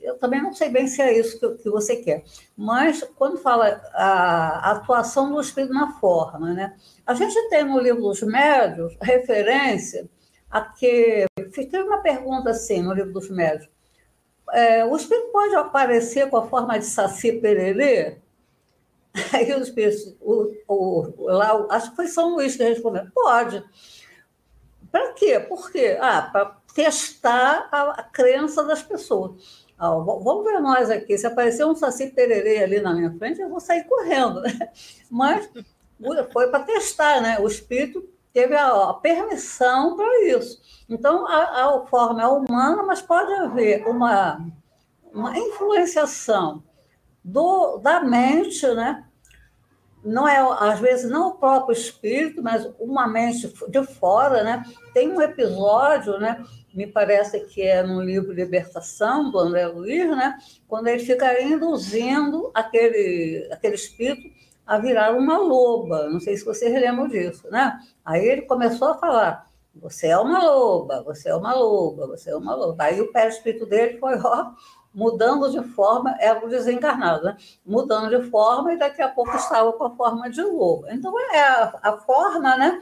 Eu 0.00 0.18
também 0.18 0.42
não 0.42 0.52
sei 0.52 0.68
bem 0.68 0.86
se 0.86 1.00
é 1.00 1.16
isso 1.16 1.38
que, 1.38 1.62
que 1.62 1.70
você 1.70 1.96
quer, 1.96 2.24
mas 2.56 3.02
quando 3.16 3.38
fala 3.38 3.80
a, 3.94 4.68
a 4.68 4.70
atuação 4.72 5.32
do 5.32 5.40
espírito 5.40 5.72
na 5.72 5.92
forma, 5.92 6.52
né? 6.52 6.76
A 7.06 7.14
gente 7.14 7.48
tem 7.48 7.64
no 7.64 7.78
livro 7.78 8.02
dos 8.02 8.22
médios 8.22 8.96
referência 9.00 10.08
a 10.50 10.62
que. 10.62 11.26
Tem 11.54 11.82
uma 11.82 11.98
pergunta 11.98 12.50
assim 12.50 12.82
no 12.82 12.92
livro 12.92 13.12
dos 13.12 13.30
médios. 13.30 13.68
É, 14.52 14.84
o 14.84 14.96
espírito 14.96 15.30
pode 15.30 15.54
aparecer 15.54 16.28
com 16.28 16.38
a 16.38 16.46
forma 16.46 16.78
de 16.78 16.86
Saci 16.86 17.32
Pererê? 17.32 18.18
Aí 19.32 19.52
os 19.54 19.68
espíritos, 19.68 20.16
o, 20.20 20.54
o, 20.66 21.26
lá, 21.26 21.66
acho 21.70 21.90
que 21.90 21.96
foi 21.96 22.06
São 22.08 22.34
Luís 22.34 22.56
que 22.56 22.64
respondeu: 22.64 23.06
pode. 23.14 23.62
Para 24.90 25.12
quê? 25.12 25.38
Por 25.40 25.70
quê? 25.70 25.98
Ah, 26.00 26.22
para 26.22 26.56
testar 26.74 27.68
a, 27.70 27.90
a, 27.90 28.02
crença 28.02 28.64
das 28.64 28.82
pessoas. 28.82 29.66
Ah, 29.78 29.90
vamos 29.90 30.44
ver 30.44 30.60
nós 30.60 30.90
aqui. 30.90 31.16
Se 31.16 31.26
aparecer 31.26 31.64
um 31.64 31.74
saci 31.74 32.08
pererê 32.08 32.62
ali 32.62 32.80
na 32.80 32.94
minha 32.94 33.12
frente, 33.18 33.40
eu 33.40 33.48
vou 33.48 33.60
sair 33.60 33.84
correndo. 33.84 34.40
Né? 34.40 34.70
Mas 35.10 35.48
foi 36.32 36.48
para 36.48 36.64
testar, 36.64 37.20
né? 37.20 37.38
O 37.40 37.46
espírito 37.46 38.08
teve 38.32 38.54
a, 38.54 38.90
a 38.90 38.94
permissão 38.94 39.96
para 39.96 40.26
isso. 40.26 40.60
Então, 40.88 41.26
a, 41.26 41.64
a, 41.64 41.86
forma 41.86 42.22
é 42.22 42.26
humana, 42.26 42.82
mas 42.82 43.02
pode 43.02 43.32
haver 43.32 43.86
uma, 43.86 44.40
uma 45.12 45.36
influenciação 45.36 46.62
do, 47.22 47.78
da 47.78 48.00
mente, 48.00 48.66
né? 48.68 49.07
Não 50.08 50.26
é 50.26 50.38
às 50.60 50.80
vezes 50.80 51.10
não 51.10 51.28
o 51.28 51.34
próprio 51.34 51.72
espírito, 51.72 52.42
mas 52.42 52.68
uma 52.78 53.06
mente 53.06 53.52
de 53.68 53.84
fora, 53.84 54.42
né? 54.42 54.64
Tem 54.94 55.10
um 55.10 55.20
episódio, 55.20 56.18
né? 56.18 56.42
Me 56.74 56.86
parece 56.86 57.40
que 57.40 57.62
é 57.62 57.82
no 57.82 58.00
livro 58.02 58.32
Libertação 58.32 59.30
do 59.30 59.38
André 59.38 59.66
Luiz, 59.66 60.08
né? 60.10 60.38
Quando 60.66 60.88
ele 60.88 61.04
fica 61.04 61.40
induzindo 61.42 62.50
aquele 62.54 63.48
aquele 63.52 63.74
espírito 63.74 64.28
a 64.66 64.78
virar 64.78 65.16
uma 65.16 65.38
loba. 65.38 66.08
Não 66.10 66.20
sei 66.20 66.36
se 66.36 66.44
vocês 66.44 66.72
lembram 66.72 67.08
disso, 67.08 67.50
né? 67.50 67.78
Aí 68.04 68.24
ele 68.26 68.42
começou 68.42 68.88
a 68.88 68.98
falar: 68.98 69.46
você 69.74 70.08
é 70.08 70.18
uma 70.18 70.44
loba, 70.44 71.02
você 71.02 71.30
é 71.30 71.34
uma 71.34 71.54
loba, 71.54 72.06
você 72.06 72.30
é 72.30 72.36
uma 72.36 72.54
loba. 72.54 72.84
Aí 72.84 73.00
o 73.00 73.12
pé 73.12 73.28
espírito 73.28 73.66
dele 73.66 73.98
foi 73.98 74.18
ó, 74.18 74.52
mudando 74.94 75.50
de 75.50 75.62
forma, 75.74 76.16
era 76.18 76.44
o 76.44 76.48
desencarnado, 76.48 77.24
né? 77.24 77.36
mudando 77.64 78.08
de 78.08 78.28
forma 78.30 78.72
e 78.72 78.78
daqui 78.78 79.02
a 79.02 79.08
pouco 79.08 79.36
estava 79.36 79.72
com 79.72 79.84
a 79.84 79.96
forma 79.96 80.30
de 80.30 80.42
lobo. 80.42 80.86
Então, 80.90 81.12
é 81.32 81.40
a, 81.40 81.78
a 81.82 81.92
forma, 81.98 82.56
né? 82.56 82.80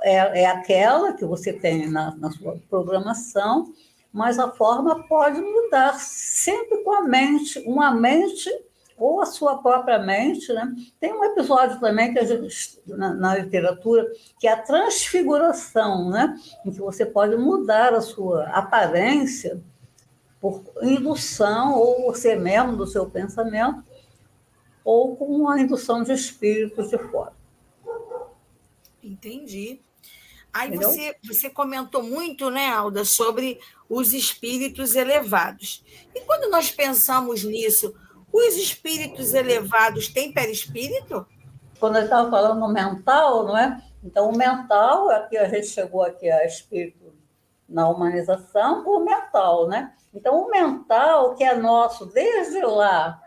É, 0.00 0.42
é 0.42 0.46
aquela 0.46 1.12
que 1.12 1.24
você 1.24 1.52
tem 1.52 1.88
na, 1.90 2.14
na 2.16 2.30
sua 2.30 2.56
programação, 2.70 3.72
mas 4.12 4.38
a 4.38 4.50
forma 4.50 5.04
pode 5.08 5.40
mudar 5.40 5.98
sempre 5.98 6.82
com 6.84 6.92
a 6.92 7.02
mente, 7.02 7.58
uma 7.66 7.90
mente 7.90 8.48
ou 8.96 9.20
a 9.20 9.26
sua 9.26 9.58
própria 9.58 9.98
mente. 9.98 10.52
Né? 10.52 10.72
Tem 11.00 11.12
um 11.12 11.24
episódio 11.24 11.78
também 11.80 12.12
que 12.12 12.18
a 12.18 12.24
gente, 12.24 12.80
na, 12.86 13.14
na, 13.14 13.36
literatura, 13.36 14.06
que 14.38 14.46
é 14.46 14.52
a 14.52 14.62
transfiguração, 14.62 16.10
né? 16.10 16.36
em 16.64 16.70
que 16.70 16.80
você 16.80 17.04
pode 17.04 17.36
mudar 17.36 17.92
a 17.92 18.00
sua 18.00 18.44
aparência 18.50 19.60
por 20.40 20.62
indução 20.82 21.74
ou 21.74 22.14
ser 22.14 22.38
mesmo 22.38 22.76
do 22.76 22.86
seu 22.86 23.08
pensamento, 23.08 23.82
ou 24.84 25.16
com 25.16 25.48
a 25.48 25.60
indução 25.60 26.02
de 26.02 26.12
espíritos 26.12 26.88
de 26.88 26.98
fora. 26.98 27.32
Entendi. 29.02 29.80
Aí 30.52 30.76
você, 30.76 31.14
você 31.22 31.50
comentou 31.50 32.02
muito, 32.02 32.50
né, 32.50 32.68
Alda, 32.68 33.04
sobre 33.04 33.60
os 33.88 34.12
espíritos 34.12 34.96
elevados. 34.96 35.84
E 36.14 36.20
quando 36.22 36.50
nós 36.50 36.70
pensamos 36.70 37.44
nisso, 37.44 37.94
os 38.32 38.56
espíritos 38.56 39.34
elevados 39.34 40.08
têm 40.08 40.32
perispírito? 40.32 41.26
Quando 41.78 41.96
eu 41.96 42.04
estava 42.04 42.30
falando 42.30 42.72
mental, 42.72 43.46
não 43.46 43.56
é? 43.56 43.82
Então, 44.02 44.30
o 44.30 44.36
mental, 44.36 45.10
aqui 45.10 45.36
a 45.36 45.48
gente 45.48 45.66
chegou 45.66 46.02
aqui 46.02 46.30
a 46.30 46.46
espírito 46.46 47.12
na 47.68 47.88
humanização, 47.88 48.84
o 48.86 49.04
mental, 49.04 49.68
né? 49.68 49.92
Então, 50.14 50.42
o 50.42 50.50
mental, 50.50 51.34
que 51.34 51.44
é 51.44 51.54
nosso 51.54 52.06
desde 52.06 52.62
lá, 52.62 53.20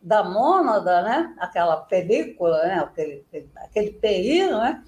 da 0.00 0.22
mônada, 0.22 1.02
né? 1.02 1.34
aquela 1.38 1.76
película, 1.76 2.62
né? 2.62 2.78
aquele, 2.78 3.26
aquele 3.56 3.90
PI, 3.90 4.46
né? 4.50 4.82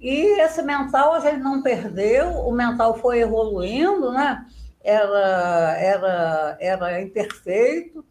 e 0.00 0.40
esse 0.40 0.62
mental 0.62 1.14
a 1.14 1.20
gente 1.20 1.38
não 1.38 1.62
perdeu, 1.62 2.28
o 2.28 2.52
mental 2.52 2.98
foi 2.98 3.20
evoluindo, 3.20 4.10
né? 4.10 4.44
era, 4.82 5.76
era, 5.78 6.56
era 6.60 7.02
imperfeito, 7.02 8.04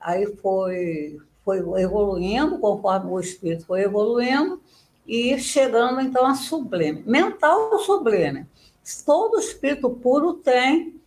aí 0.00 0.26
foi, 0.36 1.18
foi 1.44 1.58
evoluindo 1.80 2.58
conforme 2.58 3.10
o 3.10 3.20
espírito 3.20 3.64
foi 3.64 3.82
evoluindo, 3.82 4.60
e 5.06 5.38
chegando 5.38 6.00
então 6.00 6.26
a 6.26 6.34
sublime. 6.34 7.02
Mental 7.06 7.78
sublime. 7.80 8.46
Todo 9.04 9.38
espírito 9.38 9.90
puro 9.90 10.34
tem 10.34 11.00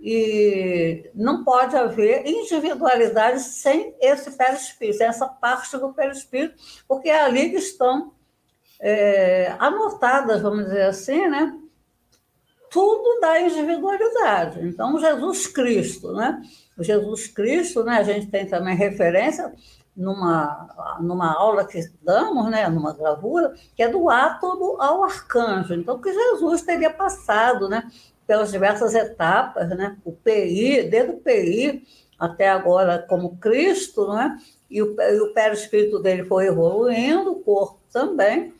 e 0.00 1.10
não 1.14 1.44
pode 1.44 1.76
haver 1.76 2.26
individualidade 2.26 3.40
sem 3.40 3.94
esse 4.00 4.30
perispírito, 4.30 5.02
essa 5.02 5.28
parte 5.28 5.76
do 5.76 5.92
perispírito, 5.92 6.54
porque 6.88 7.10
é 7.10 7.20
ali 7.20 7.50
que 7.50 7.56
estão 7.56 8.12
é, 8.80 9.54
anotadas, 9.58 10.40
vamos 10.40 10.64
dizer 10.64 10.84
assim, 10.84 11.28
né? 11.28 11.54
Tudo 12.70 13.20
da 13.20 13.40
individualidade. 13.40 14.66
Então, 14.66 14.98
Jesus 14.98 15.46
Cristo, 15.46 16.12
né? 16.12 16.40
Jesus 16.78 17.26
Cristo, 17.26 17.84
né? 17.84 17.98
A 17.98 18.02
gente 18.02 18.28
tem 18.28 18.46
também 18.46 18.74
referência 18.74 19.52
numa, 19.96 20.98
numa 21.00 21.34
aula 21.34 21.66
que 21.66 21.80
damos, 22.02 22.50
né, 22.50 22.68
numa 22.68 22.94
gravura, 22.94 23.54
que 23.74 23.82
é 23.82 23.88
do 23.88 24.08
átomo 24.08 24.80
ao 24.80 25.04
arcanjo. 25.04 25.74
Então, 25.74 26.00
que 26.00 26.12
Jesus 26.12 26.62
teria 26.62 26.90
passado, 26.90 27.68
né, 27.68 27.90
pelas 28.30 28.52
diversas 28.52 28.94
etapas, 28.94 29.68
né? 29.70 29.96
O 30.04 30.12
PI, 30.12 30.84
desde 30.84 31.10
o 31.10 31.16
PI 31.16 31.82
até 32.16 32.48
agora 32.48 33.04
como 33.08 33.36
Cristo, 33.38 34.06
né? 34.12 34.38
E 34.70 34.80
o, 34.80 34.94
e 35.00 35.20
o 35.20 35.32
perispírito 35.32 35.98
dele 35.98 36.24
foi 36.24 36.46
evoluindo, 36.46 37.32
o 37.32 37.40
corpo 37.40 37.80
também. 37.92 38.54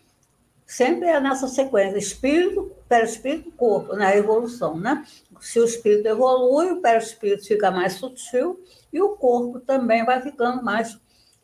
Sempre 0.67 1.09
é 1.09 1.21
nessa 1.21 1.47
sequência, 1.47 1.99
espírito, 1.99 2.73
perispírito, 2.89 3.53
corpo, 3.53 3.93
na 3.93 4.07
né? 4.07 4.19
evolução, 4.19 4.77
né? 4.77 5.05
Se 5.41 5.61
o 5.61 5.65
espírito 5.65 6.09
evolui, 6.09 6.73
o 6.73 6.81
perispírito 6.81 7.47
fica 7.47 7.71
mais 7.71 7.93
sutil 7.93 8.61
e 8.93 9.01
o 9.01 9.11
corpo 9.11 9.61
também 9.61 10.05
vai 10.05 10.21
ficando 10.21 10.65
mais, 10.65 10.99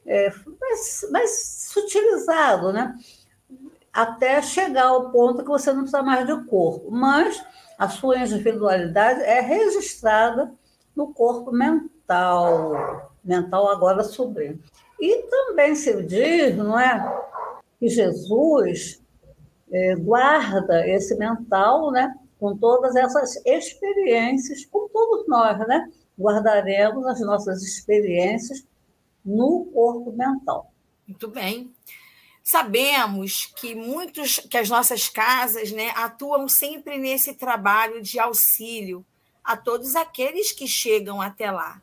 é, 0.07 0.33
mais, 0.61 1.09
mais 1.11 1.69
sutilizado, 1.71 2.73
né? 2.73 2.97
Até 3.93 4.41
chegar 4.41 4.87
ao 4.87 5.11
ponto 5.11 5.43
que 5.43 5.49
você 5.49 5.73
não 5.73 5.81
precisa 5.81 6.03
mais 6.03 6.27
de 6.27 6.45
corpo. 6.45 6.91
Mas 6.91 7.43
a 7.79 7.89
sua 7.89 8.19
individualidade 8.19 9.21
é 9.23 9.41
registrada 9.41 10.53
no 10.95 11.13
corpo 11.13 11.51
mental, 11.51 13.11
mental 13.25 13.69
agora 13.69 14.05
sublime. 14.05 14.61
E 15.01 15.23
também 15.25 15.75
se 15.75 16.03
diz, 16.03 16.57
não 16.57 16.79
é, 16.79 17.23
que 17.79 17.89
Jesus 17.89 19.03
é, 19.71 19.95
guarda 19.97 20.87
esse 20.89 21.15
mental, 21.17 21.91
né, 21.91 22.15
com 22.39 22.57
todas 22.57 22.97
essas 22.97 23.37
experiências, 23.45 24.65
como 24.67 24.89
todos 24.89 25.27
nós, 25.29 25.59
né, 25.67 25.91
guardaremos 26.19 27.07
as 27.07 27.21
nossas 27.21 27.63
experiências 27.63 28.65
no 29.27 29.65
corpo 29.75 30.13
mental. 30.13 30.73
Muito 31.07 31.29
bem. 31.29 31.75
Sabemos 32.43 33.47
que 33.57 33.75
muitos, 33.75 34.39
que 34.39 34.57
as 34.57 34.71
nossas 34.71 35.09
casas 35.09 35.73
né, 35.73 35.91
atuam 35.97 36.49
sempre 36.49 36.97
nesse 36.97 37.35
trabalho 37.35 38.01
de 38.01 38.21
auxílio 38.21 39.05
a 39.43 39.57
todos 39.57 39.97
aqueles 39.97 40.53
que 40.53 40.69
chegam 40.69 41.21
até 41.21 41.51
lá. 41.51 41.83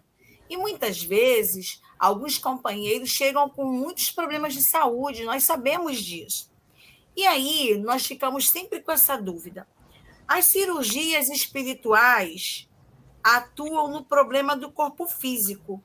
E 0.50 0.56
muitas 0.56 1.04
vezes, 1.04 1.82
alguns 2.00 2.38
companheiros 2.38 3.10
chegam 3.10 3.50
com 3.50 3.66
muitos 3.66 4.10
problemas 4.12 4.54
de 4.54 4.62
saúde, 4.62 5.26
nós 5.26 5.44
sabemos 5.44 5.98
disso. 6.02 6.50
E 7.16 7.26
aí, 7.26 7.78
nós 7.78 8.06
ficamos 8.06 8.50
sempre 8.50 8.82
com 8.82 8.92
essa 8.92 9.18
dúvida. 9.18 9.68
As 10.28 10.46
cirurgias 10.46 11.30
espirituais 11.30 12.70
atuam 13.24 13.90
no 13.90 14.04
problema 14.04 14.56
do 14.56 14.72
corpo 14.72 15.08
físico, 15.08 15.84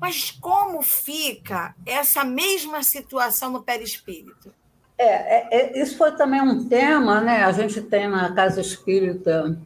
mas 0.00 0.30
como 0.30 0.82
fica 0.82 1.74
essa 1.84 2.24
mesma 2.24 2.82
situação 2.82 3.50
no 3.50 3.62
perispírito? 3.62 4.52
É, 4.96 5.06
é, 5.06 5.48
é, 5.50 5.82
isso 5.82 5.96
foi 5.96 6.12
também 6.16 6.40
um 6.40 6.68
tema, 6.68 7.20
né? 7.20 7.44
A 7.44 7.52
gente 7.52 7.80
tem 7.80 8.08
na 8.08 8.32
Casa 8.34 8.60
Espírita 8.60 9.56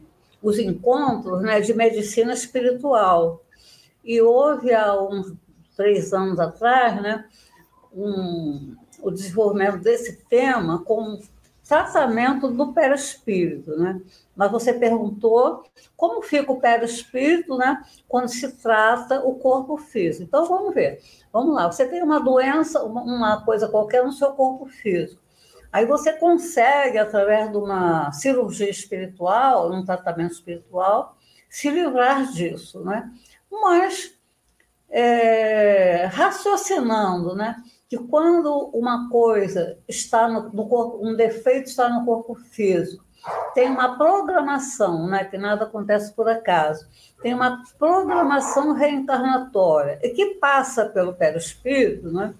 os 0.41 0.59
encontros 0.59 1.41
né, 1.41 1.61
de 1.61 1.73
medicina 1.73 2.33
espiritual. 2.33 3.43
E 4.03 4.21
houve 4.21 4.73
há 4.73 4.93
uns 5.01 5.33
três 5.75 6.13
anos 6.13 6.39
atrás 6.39 7.01
né, 7.01 7.25
um, 7.93 8.75
o 9.01 9.09
desenvolvimento 9.09 9.77
desse 9.77 10.17
tema 10.29 10.83
com 10.83 11.19
tratamento 11.67 12.49
do 12.49 12.73
perispírito, 12.73 13.75
né? 13.77 14.01
Mas 14.35 14.51
você 14.51 14.73
perguntou 14.73 15.63
como 15.95 16.21
fica 16.21 16.51
o 16.51 16.59
perispírito, 16.59 17.57
né? 17.57 17.81
Quando 18.07 18.27
se 18.27 18.51
trata 18.57 19.21
o 19.25 19.35
corpo 19.35 19.77
físico. 19.77 20.23
Então 20.23 20.45
vamos 20.45 20.73
ver. 20.73 21.01
Vamos 21.31 21.55
lá. 21.55 21.71
Você 21.71 21.87
tem 21.87 22.03
uma 22.03 22.19
doença, 22.19 22.83
uma 22.83 23.43
coisa 23.43 23.67
qualquer 23.67 24.03
no 24.03 24.11
seu 24.11 24.31
corpo 24.33 24.65
físico. 24.65 25.21
Aí 25.71 25.85
você 25.85 26.13
consegue, 26.13 26.99
através 26.99 27.49
de 27.49 27.57
uma 27.57 28.11
cirurgia 28.11 28.69
espiritual, 28.69 29.71
um 29.71 29.83
tratamento 29.83 30.33
espiritual, 30.33 31.17
se 31.49 31.69
livrar 31.69 32.31
disso, 32.31 32.83
né? 32.83 33.09
Mas 33.51 34.13
é, 34.89 36.05
raciocinando, 36.05 37.35
né? 37.35 37.55
Que 37.93 37.99
quando 37.99 38.71
uma 38.73 39.07
coisa 39.07 39.77
está 39.87 40.27
no, 40.27 40.49
no, 40.49 40.67
corpo, 40.67 40.97
um 41.07 41.15
defeito 41.15 41.67
está 41.67 41.87
no 41.87 42.03
corpo 42.03 42.33
físico, 42.33 43.05
tem 43.53 43.69
uma 43.69 43.95
programação, 43.95 45.07
né? 45.07 45.25
Que 45.25 45.37
nada 45.37 45.65
acontece 45.65 46.11
por 46.11 46.27
acaso, 46.27 46.87
tem 47.21 47.35
uma 47.35 47.61
programação 47.77 48.73
reencarnatória 48.73 49.99
e 50.01 50.09
que 50.09 50.25
passa 50.37 50.87
pelo 50.87 51.13
perispírito, 51.13 52.11
né? 52.11 52.33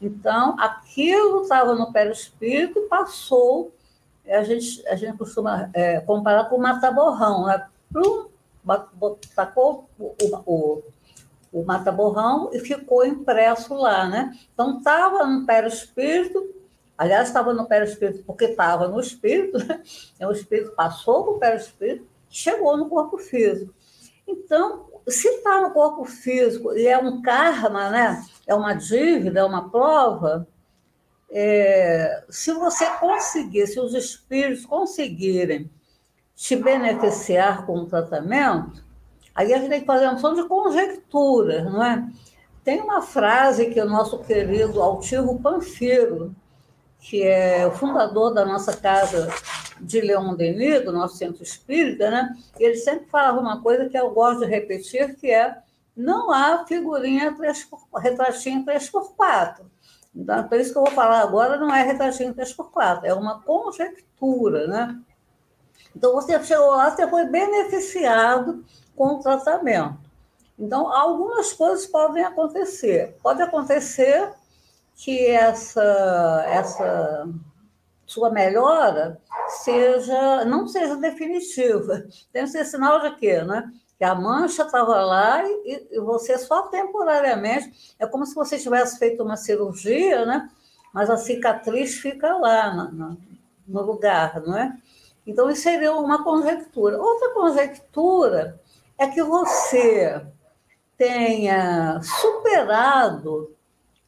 Então, 0.00 0.54
aquilo 0.60 1.42
estava 1.42 1.74
no 1.74 1.92
perispírito 1.92 2.78
e 2.78 2.82
passou, 2.86 3.74
a 4.28 4.44
gente, 4.44 4.86
a 4.86 4.94
gente 4.94 5.18
costuma 5.18 5.70
é, 5.74 5.98
comparar 6.02 6.44
com 6.44 6.54
o 6.54 6.62
mataborrão, 6.62 7.46
né? 7.46 7.66
Plum, 7.92 8.28
tacou 9.34 9.90
o, 9.98 10.14
o, 10.46 10.82
o 11.52 11.64
mataborrão 11.64 12.50
e 12.52 12.60
ficou 12.60 13.04
impresso 13.04 13.74
lá, 13.74 14.08
né? 14.08 14.32
Então, 14.52 14.78
estava 14.78 15.26
no 15.26 15.44
perispírito, 15.44 16.54
aliás, 16.96 17.28
estava 17.28 17.52
no 17.52 17.66
perispírito 17.66 18.22
porque 18.24 18.46
estava 18.46 18.86
no 18.86 19.00
espírito, 19.00 19.58
né? 19.58 19.82
o 20.26 20.32
espírito 20.32 20.72
passou 20.72 21.24
para 21.24 21.32
o 21.32 21.38
perispírito, 21.38 22.06
chegou 22.28 22.76
no 22.76 22.88
corpo 22.88 23.18
físico. 23.18 23.74
Então, 24.26 24.86
se 25.08 25.28
está 25.28 25.60
no 25.60 25.72
corpo 25.72 26.04
físico 26.04 26.72
e 26.72 26.86
é 26.86 26.96
um 26.96 27.20
karma, 27.20 27.90
né? 27.90 28.24
é 28.46 28.54
uma 28.54 28.74
dívida, 28.74 29.40
é 29.40 29.44
uma 29.44 29.68
prova, 29.70 30.46
é, 31.30 32.24
se 32.28 32.52
você 32.52 32.86
conseguir, 32.98 33.66
se 33.66 33.78
os 33.78 33.94
espíritos 33.94 34.66
conseguirem 34.66 35.70
te 36.34 36.56
beneficiar 36.56 37.66
com 37.66 37.80
o 37.80 37.86
tratamento, 37.86 38.82
aí 39.40 39.54
a 39.54 39.58
gente 39.58 39.70
tem 39.70 39.80
que 39.80 39.86
fazer 39.86 40.04
uma 40.04 40.12
opção 40.12 40.34
de 40.34 40.44
conjecturas, 40.44 41.64
não 41.64 41.82
é? 41.82 42.06
Tem 42.62 42.80
uma 42.80 43.00
frase 43.00 43.70
que 43.70 43.80
o 43.80 43.88
nosso 43.88 44.18
querido 44.18 44.82
Altivo 44.82 45.40
Panfiro, 45.40 46.34
que 46.98 47.22
é 47.22 47.66
o 47.66 47.72
fundador 47.72 48.34
da 48.34 48.44
nossa 48.44 48.76
casa 48.76 49.32
de 49.80 50.00
Leão 50.02 50.36
Denis, 50.36 50.84
do 50.84 50.92
nosso 50.92 51.16
centro 51.16 51.42
espírita, 51.42 52.10
né? 52.10 52.36
ele 52.58 52.76
sempre 52.76 53.06
falava 53.06 53.40
uma 53.40 53.62
coisa 53.62 53.88
que 53.88 53.96
eu 53.96 54.10
gosto 54.10 54.40
de 54.40 54.46
repetir, 54.46 55.16
que 55.16 55.30
é 55.30 55.56
não 55.96 56.30
há 56.30 56.66
figurinha 56.66 57.34
3 57.34 57.64
por, 57.64 57.80
retratinho 57.98 58.64
3x4. 58.66 59.62
Então, 60.14 60.46
por 60.48 60.60
isso 60.60 60.72
que 60.72 60.78
eu 60.78 60.84
vou 60.84 60.92
falar 60.92 61.20
agora 61.20 61.56
não 61.56 61.74
é 61.74 61.82
retratinho 61.82 62.34
3x4, 62.34 63.04
é 63.04 63.14
uma 63.14 63.40
conjectura, 63.40 64.66
né? 64.66 65.00
Então, 65.96 66.12
você 66.12 66.38
chegou 66.44 66.72
lá, 66.72 66.90
você 66.90 67.08
foi 67.08 67.24
beneficiado 67.24 68.62
com 68.96 69.14
o 69.14 69.20
tratamento. 69.20 69.98
Então, 70.58 70.92
algumas 70.92 71.52
coisas 71.52 71.86
podem 71.86 72.22
acontecer. 72.22 73.16
Pode 73.22 73.40
acontecer 73.40 74.30
que 74.94 75.26
essa, 75.26 76.44
essa 76.46 77.26
sua 78.04 78.28
melhora 78.28 79.18
seja 79.48 80.44
não 80.44 80.68
seja 80.68 80.96
definitiva. 80.96 82.04
Tem 82.30 82.44
que 82.44 82.50
ser 82.50 82.64
sinal 82.66 83.00
de 83.00 83.16
quê? 83.16 83.42
Né? 83.42 83.72
Que 83.96 84.04
a 84.04 84.14
mancha 84.14 84.64
estava 84.64 85.02
lá 85.02 85.42
e, 85.44 85.88
e, 85.92 86.00
você 86.00 86.36
só 86.36 86.68
temporariamente. 86.68 87.94
É 87.98 88.06
como 88.06 88.26
se 88.26 88.34
você 88.34 88.58
tivesse 88.58 88.98
feito 88.98 89.22
uma 89.22 89.36
cirurgia, 89.36 90.26
né? 90.26 90.50
mas 90.92 91.08
a 91.08 91.16
cicatriz 91.16 91.94
fica 91.94 92.36
lá 92.36 92.74
na, 92.74 92.90
na, 92.90 93.16
no 93.66 93.82
lugar, 93.82 94.42
não 94.42 94.56
é? 94.56 94.76
Então, 95.26 95.50
isso 95.50 95.62
seria 95.62 95.94
uma 95.94 96.24
conjectura. 96.24 97.00
Outra 97.00 97.32
conjectura 97.32 98.59
é 99.00 99.08
que 99.08 99.22
você 99.22 100.22
tenha 100.98 101.98
superado 102.02 103.56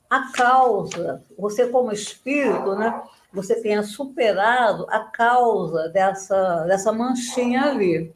a 0.08 0.30
causa, 0.30 1.24
você 1.38 1.66
como 1.66 1.90
espírito, 1.90 2.74
né, 2.74 3.02
você 3.32 3.58
tenha 3.62 3.82
superado 3.82 4.86
a 4.90 5.00
causa 5.00 5.88
dessa, 5.88 6.64
dessa 6.64 6.92
manchinha 6.92 7.62
ali. 7.62 8.12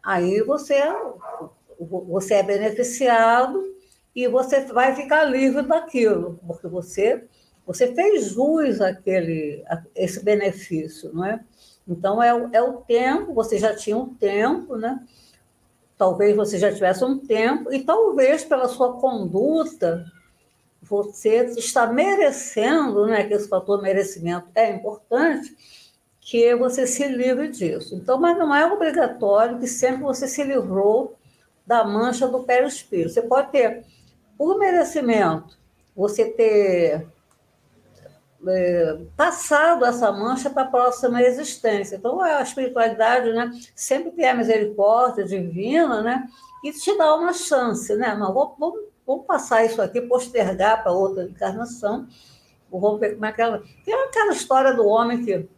Aí 0.00 0.40
você, 0.42 0.80
você 1.80 2.34
é 2.34 2.42
beneficiado 2.44 3.74
e 4.14 4.28
você 4.28 4.60
vai 4.66 4.94
ficar 4.94 5.24
livre 5.24 5.62
daquilo, 5.62 6.38
porque 6.46 6.68
você, 6.68 7.24
você 7.66 7.92
fez 7.92 8.26
jus 8.26 8.80
àquele, 8.80 9.64
a 9.68 9.82
esse 9.96 10.24
benefício, 10.24 11.10
não 11.12 11.24
é? 11.24 11.40
Então, 11.88 12.22
é, 12.22 12.28
é 12.52 12.62
o 12.62 12.74
tempo, 12.82 13.34
você 13.34 13.58
já 13.58 13.74
tinha 13.74 13.96
um 13.96 14.14
tempo, 14.14 14.76
né? 14.76 15.04
Talvez 16.00 16.34
você 16.34 16.58
já 16.58 16.72
tivesse 16.72 17.04
um 17.04 17.18
tempo, 17.18 17.70
e 17.70 17.84
talvez 17.84 18.42
pela 18.42 18.66
sua 18.68 18.94
conduta, 18.94 20.06
você 20.80 21.44
está 21.58 21.86
merecendo, 21.88 23.04
né, 23.04 23.24
que 23.24 23.34
esse 23.34 23.46
fator 23.46 23.82
merecimento 23.82 24.46
é 24.54 24.70
importante, 24.70 25.54
que 26.18 26.56
você 26.56 26.86
se 26.86 27.06
livre 27.06 27.48
disso. 27.48 27.94
Então, 27.94 28.18
mas 28.18 28.38
não 28.38 28.54
é 28.54 28.64
obrigatório 28.64 29.58
que 29.58 29.66
sempre 29.66 30.00
você 30.00 30.26
se 30.26 30.42
livrou 30.42 31.18
da 31.66 31.84
mancha 31.84 32.26
do 32.26 32.44
perispírito. 32.44 33.10
Você 33.10 33.20
pode 33.20 33.50
ter, 33.50 33.84
por 34.38 34.58
merecimento, 34.58 35.54
você 35.94 36.30
ter 36.30 37.06
é, 38.46 38.98
passado 39.16 39.84
essa 39.84 40.10
mancha 40.12 40.50
para 40.50 40.62
a 40.62 40.70
próxima 40.70 41.22
existência. 41.22 41.96
Então, 41.96 42.20
a 42.20 42.42
espiritualidade 42.42 43.32
né, 43.32 43.50
sempre 43.74 44.10
tem 44.12 44.28
a 44.28 44.34
misericórdia 44.34 45.24
divina 45.24 46.02
né, 46.02 46.26
e 46.64 46.72
te 46.72 46.96
dá 46.96 47.14
uma 47.14 47.32
chance. 47.32 47.94
Né? 47.96 48.14
Mas 48.14 48.32
vamos 48.32 48.90
vamos 49.10 49.26
passar 49.26 49.64
isso 49.64 49.82
aqui, 49.82 50.00
postergar 50.00 50.84
para 50.84 50.92
outra 50.92 51.24
encarnação, 51.24 52.06
vamos 52.70 53.00
ver 53.00 53.14
como 53.14 53.26
é 53.26 53.32
que 53.32 53.42
ela. 53.42 53.62
Tem 53.84 53.92
aquela 53.92 54.32
história 54.32 54.72
do 54.72 54.86
homem 54.86 55.24
que 55.24 55.48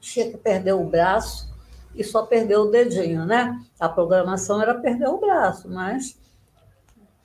chega 0.00 0.38
perdeu 0.38 0.80
o 0.80 0.88
braço 0.88 1.52
e 1.94 2.02
só 2.02 2.24
perdeu 2.24 2.62
o 2.62 2.70
dedinho, 2.70 3.26
né? 3.26 3.60
A 3.78 3.90
programação 3.90 4.62
era 4.62 4.74
perder 4.74 5.08
o 5.08 5.18
braço, 5.18 5.68
mas 5.68 6.18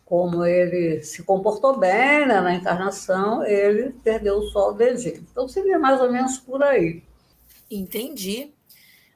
como 0.08 0.46
ele 0.46 1.04
se 1.04 1.22
comportou 1.22 1.78
bem 1.78 2.26
né, 2.26 2.39
na 2.39 2.56
encarnação, 2.56 3.46
ele 3.46 3.91
perdeu 4.02 4.41
só 4.43 4.70
o 4.70 4.74
dedinho. 4.74 5.28
Então 5.30 5.50
seria 5.50 5.78
mais 5.78 6.00
ou 6.00 6.10
menos 6.10 6.38
por 6.38 6.63
aí. 6.63 7.04
Entendi. 7.70 8.54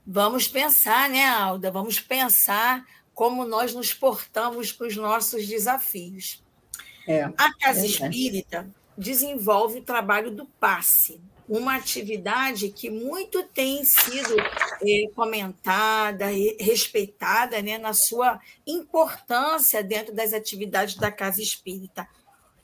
Vamos 0.05 0.49
pensar, 0.49 1.09
né, 1.09 1.25
Alda? 1.25 1.71
Vamos 1.71 2.01
pensar 2.01 2.85
como 3.13 3.45
nós 3.45 3.73
nos 3.73 3.93
portamos 3.93 4.73
para 4.73 4.87
os 4.87 4.97
nossos 4.97 5.47
desafios. 5.47 6.43
É, 7.07 7.23
a 7.23 7.53
Casa 7.57 7.83
é 7.83 7.85
Espírita 7.85 8.69
desenvolve 8.97 9.79
o 9.79 9.83
trabalho 9.83 10.29
do 10.29 10.45
passe, 10.45 11.21
uma 11.51 11.75
atividade 11.75 12.69
que 12.69 12.89
muito 12.89 13.43
tem 13.43 13.83
sido 13.83 14.39
é, 14.39 15.11
comentada, 15.13 16.27
respeitada 16.57 17.61
né, 17.61 17.77
na 17.77 17.91
sua 17.91 18.39
importância 18.65 19.83
dentro 19.83 20.15
das 20.15 20.31
atividades 20.31 20.95
da 20.95 21.11
Casa 21.11 21.41
Espírita. 21.41 22.07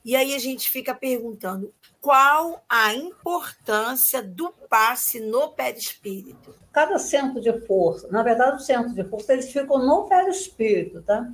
E 0.06 0.16
aí 0.16 0.34
a 0.34 0.40
gente 0.40 0.72
fica 0.72 0.96
perguntando 0.96 1.74
qual 2.00 2.64
a 2.70 2.94
importância 2.94 4.24
do 4.24 4.54
passe 4.70 5.20
no 5.20 5.50
perispírito. 5.50 6.56
Cada 6.72 6.98
centro 6.98 7.42
de 7.42 7.52
força, 7.68 8.08
na 8.08 8.24
verdade, 8.24 8.56
o 8.56 8.66
centro 8.66 8.94
de 8.94 9.04
força, 9.04 9.34
eles 9.34 9.52
ficam 9.52 9.86
no 9.86 10.08
perispírito, 10.08 11.02
tá? 11.02 11.30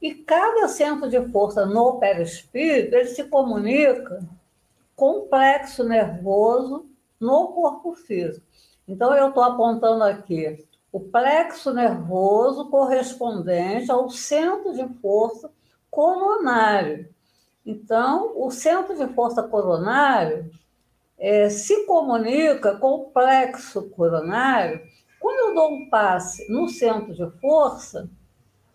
E 0.00 0.14
cada 0.14 0.68
centro 0.68 1.10
de 1.10 1.20
força 1.32 1.66
no 1.66 1.98
perispírito, 1.98 2.94
ele 2.94 3.08
se 3.08 3.24
comunica 3.24 4.22
com 4.96 5.18
o 5.18 5.26
plexo 5.26 5.84
nervoso 5.84 6.86
no 7.20 7.48
corpo 7.48 7.94
físico. 7.94 8.44
Então, 8.88 9.14
eu 9.14 9.28
estou 9.28 9.42
apontando 9.42 10.02
aqui 10.02 10.66
o 10.90 11.00
plexo 11.00 11.74
nervoso 11.74 12.70
correspondente 12.70 13.90
ao 13.90 14.08
centro 14.08 14.72
de 14.72 14.88
força 15.00 15.50
coronário. 15.90 17.08
Então, 17.64 18.32
o 18.36 18.50
centro 18.50 18.96
de 18.96 19.06
força 19.12 19.42
coronário 19.42 20.50
é, 21.18 21.48
se 21.50 21.84
comunica 21.84 22.76
com 22.76 22.94
o 22.94 23.04
plexo 23.10 23.90
coronário. 23.90 24.80
Quando 25.20 25.48
eu 25.48 25.54
dou 25.54 25.72
um 25.72 25.90
passe 25.90 26.50
no 26.50 26.68
centro 26.68 27.12
de 27.12 27.28
força, 27.40 28.08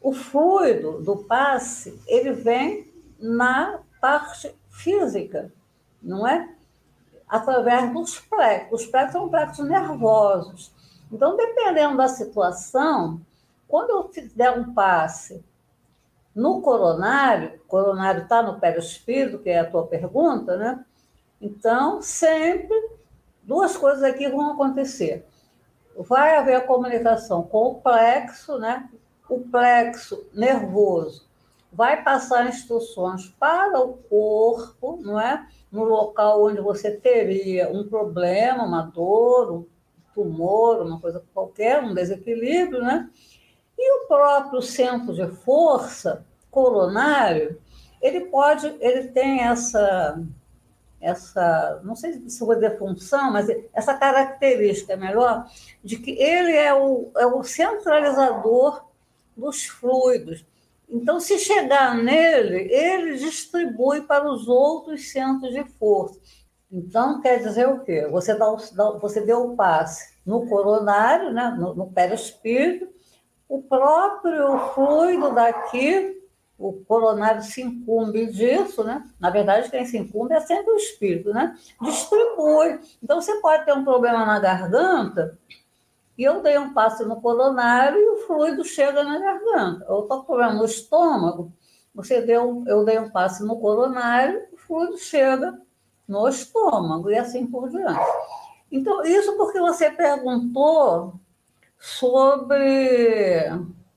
o 0.01 0.12
fluido 0.12 1.01
do 1.01 1.17
passe 1.25 1.99
ele 2.07 2.34
vem 2.34 2.91
na 3.19 3.79
parte 4.01 4.53
física, 4.69 5.51
não 6.02 6.28
é? 6.28 6.50
Através 7.28 7.92
dos 7.94 8.20
plexos. 8.20 8.82
Os 8.82 8.86
plexos 8.88 9.14
são 9.14 9.30
plexos 9.30 9.68
nervosos. 9.68 10.72
Então, 11.12 11.36
dependendo 11.36 11.98
da 11.98 12.08
situação, 12.08 13.22
quando 13.68 13.92
eu 13.92 14.10
fizer 14.10 14.52
um 14.52 14.74
passe 14.74 15.44
no 16.34 16.62
coronário, 16.62 17.60
coronário 17.68 18.24
está 18.24 18.42
no 18.42 18.60
perispírito, 18.60 19.40
que 19.40 19.50
é 19.50 19.60
a 19.60 19.70
tua 19.70 19.86
pergunta, 19.86 20.58
né? 20.58 20.84
Então, 21.40 22.02
sempre 22.02 22.76
duas 23.44 23.76
coisas 23.76 24.04
aqui 24.04 24.30
vão 24.30 24.54
acontecer. 24.54 25.26
Vai 25.98 26.38
haver 26.38 26.56
a 26.56 26.66
comunicação 26.68 27.44
com 27.44 27.72
o 27.72 27.82
plexo, 27.82 28.58
né? 28.58 28.90
O 29.30 29.40
plexo 29.40 30.26
nervoso 30.34 31.31
vai 31.71 32.03
passar 32.03 32.47
instruções 32.47 33.27
para 33.39 33.79
o 33.79 33.93
corpo, 33.93 34.99
não 35.01 35.19
é? 35.19 35.47
No 35.71 35.84
local 35.84 36.43
onde 36.43 36.60
você 36.60 36.91
teria 36.91 37.71
um 37.71 37.88
problema, 37.88 38.65
uma 38.65 38.81
dor, 38.81 39.51
um 39.51 39.65
tumor, 40.13 40.81
uma 40.81 40.99
coisa 40.99 41.23
qualquer, 41.34 41.81
um 41.81 41.93
desequilíbrio, 41.93 42.81
né? 42.81 43.10
E 43.77 44.03
o 44.03 44.07
próprio 44.07 44.62
centro 44.62 45.13
de 45.13 45.25
força 45.27 46.25
coronário, 46.49 47.60
ele 48.01 48.25
pode, 48.25 48.67
ele 48.81 49.07
tem 49.07 49.41
essa, 49.41 50.21
essa, 50.99 51.81
não 51.84 51.95
sei 51.95 52.29
se 52.29 52.45
vou 52.45 52.53
dizer 52.53 52.77
função, 52.77 53.31
mas 53.31 53.47
essa 53.73 53.93
característica 53.93 54.97
melhor, 54.97 55.45
de 55.84 55.97
que 55.97 56.12
ele 56.12 56.55
é 56.55 56.73
o, 56.73 57.12
é 57.17 57.25
o 57.25 57.41
centralizador 57.43 58.86
dos 59.36 59.65
fluidos. 59.65 60.45
Então, 60.91 61.21
se 61.21 61.39
chegar 61.39 61.95
nele, 61.95 62.67
ele 62.69 63.15
distribui 63.15 64.01
para 64.01 64.30
os 64.30 64.47
outros 64.49 65.10
centros 65.10 65.54
de 65.54 65.63
força. 65.80 66.19
Então, 66.69 67.21
quer 67.21 67.39
dizer 67.41 67.67
o 67.69 67.80
quê? 67.80 68.08
Você, 68.12 68.36
dá, 68.36 68.45
você 69.01 69.21
deu 69.21 69.45
o 69.45 69.56
passe 69.56 70.17
no 70.25 70.47
coronário, 70.47 71.32
né, 71.32 71.56
no, 71.58 71.73
no 71.73 71.91
perispírito, 71.91 72.89
o 73.47 73.62
próprio 73.62 74.58
fluido 74.73 75.34
daqui, 75.34 76.21
o 76.58 76.73
coronário 76.86 77.41
se 77.41 77.62
incumbe 77.62 78.27
disso, 78.27 78.84
né? 78.84 79.04
Na 79.19 79.30
verdade, 79.30 79.69
quem 79.69 79.86
se 79.86 79.97
incumbe 79.97 80.34
é 80.34 80.39
sempre 80.39 80.71
o 80.71 80.77
espírito, 80.77 81.34
né? 81.34 81.58
Distribui. 81.82 82.80
Então, 83.01 83.19
você 83.19 83.34
pode 83.41 83.65
ter 83.65 83.73
um 83.73 83.84
problema 83.84 84.25
na 84.25 84.39
garganta 84.39 85.38
e 86.17 86.24
eu 86.24 86.41
dei 86.41 86.58
um 86.58 86.74
passe 86.74 87.04
no 87.06 87.21
coronário 87.21 87.97
e 87.97 88.10
o 88.10 88.17
fluido 88.28 88.63
chega 88.63 89.04
na 89.04 89.19
garganta. 89.19 89.86
Eu 89.88 90.02
estou 90.02 90.19
com 90.19 90.26
problema 90.26 90.54
no 90.54 90.65
estômago, 90.65 91.52
você 91.93 92.21
deu, 92.21 92.63
eu 92.67 92.86
dei 92.86 93.00
um 93.00 93.10
passe 93.10 93.43
no 93.43 93.60
coronário, 93.60 94.47
o 94.54 94.58
fluido 94.58 94.97
chega 94.97 95.60
no 96.08 96.28
estômago 96.28 97.10
e 97.10 97.17
assim 97.17 97.47
por 97.47 97.69
diante. 97.69 98.00
Então, 98.71 99.04
isso 99.04 99.36
porque 99.36 99.60
você 99.60 99.91
perguntou 99.91 101.13
sobre 101.78 103.50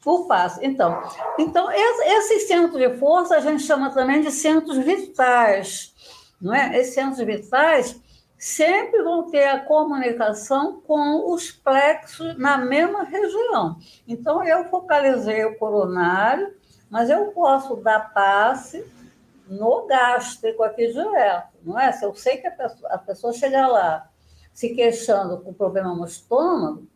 o 0.04 0.24
passe. 0.26 0.60
Então, 0.64 1.02
então 1.38 1.70
esses 1.70 2.46
centros 2.46 2.78
de 2.78 2.96
força 2.96 3.36
a 3.36 3.40
gente 3.40 3.62
chama 3.62 3.90
também 3.90 4.20
de 4.20 4.30
centros 4.30 4.78
vitais, 4.78 5.94
não 6.40 6.54
é? 6.54 6.78
Esses 6.78 6.94
centros 6.94 7.24
vitais 7.24 8.00
sempre 8.44 9.02
vão 9.02 9.30
ter 9.30 9.44
a 9.44 9.58
comunicação 9.64 10.78
com 10.86 11.32
os 11.32 11.50
plexos 11.50 12.36
na 12.36 12.58
mesma 12.58 13.02
região. 13.02 13.78
Então, 14.06 14.44
eu 14.44 14.66
focalizei 14.66 15.46
o 15.46 15.56
coronário, 15.56 16.54
mas 16.90 17.08
eu 17.08 17.28
posso 17.28 17.74
dar 17.76 18.12
passe 18.12 18.84
no 19.48 19.86
gástrico 19.86 20.62
aqui 20.62 20.92
direto, 20.92 21.54
não 21.62 21.80
é? 21.80 21.90
Se 21.90 22.04
eu 22.04 22.14
sei 22.14 22.36
que 22.36 22.46
a 22.46 22.50
pessoa, 22.50 22.92
a 22.92 22.98
pessoa 22.98 23.32
chega 23.32 23.66
lá 23.66 24.10
se 24.52 24.74
queixando 24.74 25.38
com 25.38 25.54
problema 25.54 25.94
no 25.94 26.04
estômago, 26.04 26.86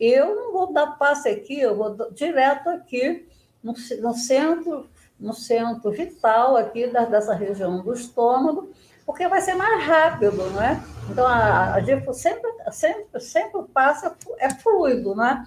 eu 0.00 0.34
não 0.34 0.52
vou 0.52 0.72
dar 0.72 0.98
passe 0.98 1.28
aqui, 1.28 1.60
eu 1.60 1.76
vou 1.76 2.10
direto 2.10 2.68
aqui 2.68 3.28
no, 3.62 3.74
no 4.00 4.12
centro, 4.12 4.90
no 5.20 5.32
centro 5.32 5.88
vital 5.92 6.56
aqui 6.56 6.88
da, 6.88 7.04
dessa 7.04 7.32
região 7.32 7.80
do 7.80 7.92
estômago, 7.92 8.72
porque 9.06 9.28
vai 9.28 9.40
ser 9.40 9.54
mais 9.54 9.84
rápido, 9.84 10.50
não 10.50 10.60
é? 10.60 10.82
Então 11.08 11.24
a, 11.24 11.76
a 11.76 12.12
sempre, 12.12 12.50
sempre, 12.72 13.20
sempre 13.20 13.62
passa 13.72 14.16
é 14.38 14.50
fluido, 14.50 15.14
né? 15.14 15.46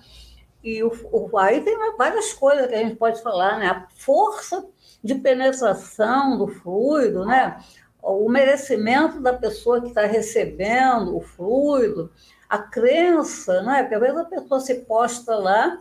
E 0.64 0.82
o, 0.82 0.92
o, 1.12 1.38
aí 1.38 1.62
tem 1.62 1.78
várias 1.98 2.34
coisas 2.34 2.68
que 2.68 2.76
a 2.76 2.78
gente 2.78 2.96
pode 2.96 3.22
falar, 3.22 3.60
né? 3.60 3.68
A 3.68 3.88
força 3.90 4.66
de 5.04 5.16
penetração 5.16 6.38
do 6.38 6.48
fluido, 6.48 7.26
né? 7.26 7.60
O 8.02 8.30
merecimento 8.30 9.20
da 9.20 9.34
pessoa 9.34 9.82
que 9.82 9.90
está 9.90 10.06
recebendo 10.06 11.16
o 11.18 11.22
fluido, 11.22 12.12
a 12.50 12.58
crença, 12.58 13.62
né? 13.62 13.82
Porque 13.82 13.96
às 13.96 14.02
vezes 14.02 14.18
a 14.18 14.26
pessoa 14.26 14.60
se 14.62 14.76
posta 14.86 15.36
lá 15.36 15.78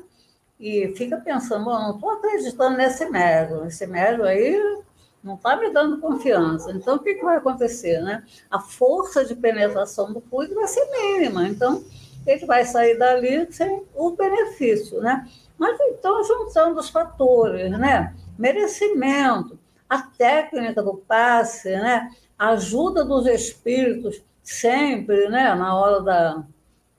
e 0.58 0.92
fica 0.96 1.16
pensando, 1.18 1.64
bom, 1.64 1.78
não 1.78 1.94
estou 1.94 2.10
acreditando 2.10 2.76
nesse 2.76 3.08
médium, 3.08 3.66
esse 3.66 3.86
médium 3.86 4.24
aí 4.24 4.82
não 5.22 5.34
está 5.34 5.56
me 5.56 5.70
dando 5.70 5.98
confiança. 5.98 6.70
Então, 6.72 6.96
o 6.96 6.98
que, 6.98 7.14
que 7.14 7.24
vai 7.24 7.36
acontecer? 7.36 8.00
Né? 8.00 8.24
A 8.50 8.60
força 8.60 9.24
de 9.24 9.34
penetração 9.34 10.12
do 10.12 10.20
fluido 10.20 10.54
vai 10.54 10.66
ser 10.68 10.84
mínima. 10.90 11.46
Então, 11.48 11.84
ele 12.26 12.46
vai 12.46 12.64
sair 12.64 12.96
dali 12.98 13.50
sem 13.52 13.82
o 13.94 14.10
benefício. 14.12 15.00
Né? 15.00 15.28
Mas, 15.56 15.78
então, 15.80 16.22
juntando 16.24 16.78
os 16.78 16.88
fatores, 16.88 17.70
né? 17.70 18.14
merecimento, 18.38 19.58
a 19.88 20.02
técnica 20.02 20.82
do 20.82 20.94
passe, 20.94 21.70
né? 21.70 22.10
a 22.38 22.50
ajuda 22.50 23.04
dos 23.04 23.26
espíritos 23.26 24.22
sempre 24.42 25.28
né? 25.28 25.54
na 25.54 25.74
hora 25.76 26.00
da, 26.00 26.44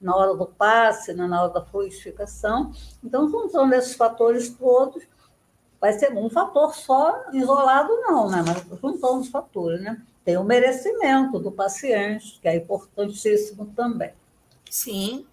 na 0.02 0.16
hora 0.16 0.36
do 0.36 0.46
passe, 0.46 1.14
né? 1.14 1.26
na 1.26 1.44
hora 1.44 1.54
da 1.54 1.66
fluidificação. 1.66 2.74
Então, 3.04 3.30
juntando 3.30 3.74
esses 3.76 3.96
fatores 3.96 4.50
todos, 4.50 5.04
vai 5.80 5.94
ser 5.94 6.12
um 6.14 6.30
fator 6.30 6.76
só 6.76 7.24
isolado, 7.32 7.90
não, 8.02 8.30
né? 8.30 8.44
Mas 8.46 8.80
juntando 8.80 9.22
os 9.22 9.30
fatores, 9.30 9.82
né? 9.82 10.02
Tem 10.24 10.38
o 10.38 10.44
merecimento 10.44 11.40
do 11.40 11.52
paciente, 11.52 12.40
que 12.42 12.48
é 12.48 12.56
importantíssimo 12.58 13.68
também. 13.76 14.14
Sim. 14.70 15.26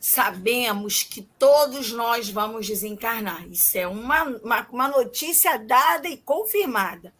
Sabemos 0.00 1.02
que 1.02 1.22
todos 1.38 1.92
nós 1.92 2.30
vamos 2.30 2.66
desencarnar. 2.66 3.46
Isso 3.48 3.76
é 3.76 3.86
uma, 3.86 4.24
uma, 4.24 4.66
uma 4.70 4.88
notícia 4.88 5.58
dada 5.58 6.08
e 6.08 6.16
confirmada. 6.16 7.12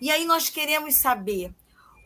E 0.00 0.10
aí 0.10 0.24
nós 0.24 0.48
queremos 0.48 0.96
saber 0.96 1.54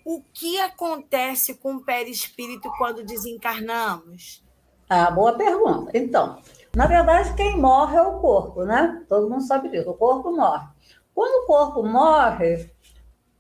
o 0.05 0.23
que 0.33 0.59
acontece 0.61 1.55
com 1.55 1.75
o 1.75 1.85
perispírito 1.85 2.71
quando 2.79 3.05
desencarnamos? 3.05 4.43
Ah, 4.89 5.11
boa 5.11 5.35
pergunta. 5.35 5.91
Então, 5.93 6.41
na 6.75 6.87
verdade, 6.87 7.35
quem 7.35 7.57
morre 7.57 7.97
é 7.97 8.03
o 8.03 8.21
corpo, 8.21 8.65
né? 8.65 9.05
Todo 9.09 9.29
mundo 9.29 9.43
sabe 9.43 9.69
disso. 9.69 9.91
O 9.91 9.95
corpo 9.95 10.31
morre. 10.31 10.67
Quando 11.15 11.45
o 11.45 11.47
corpo 11.47 11.83
morre, 11.83 12.71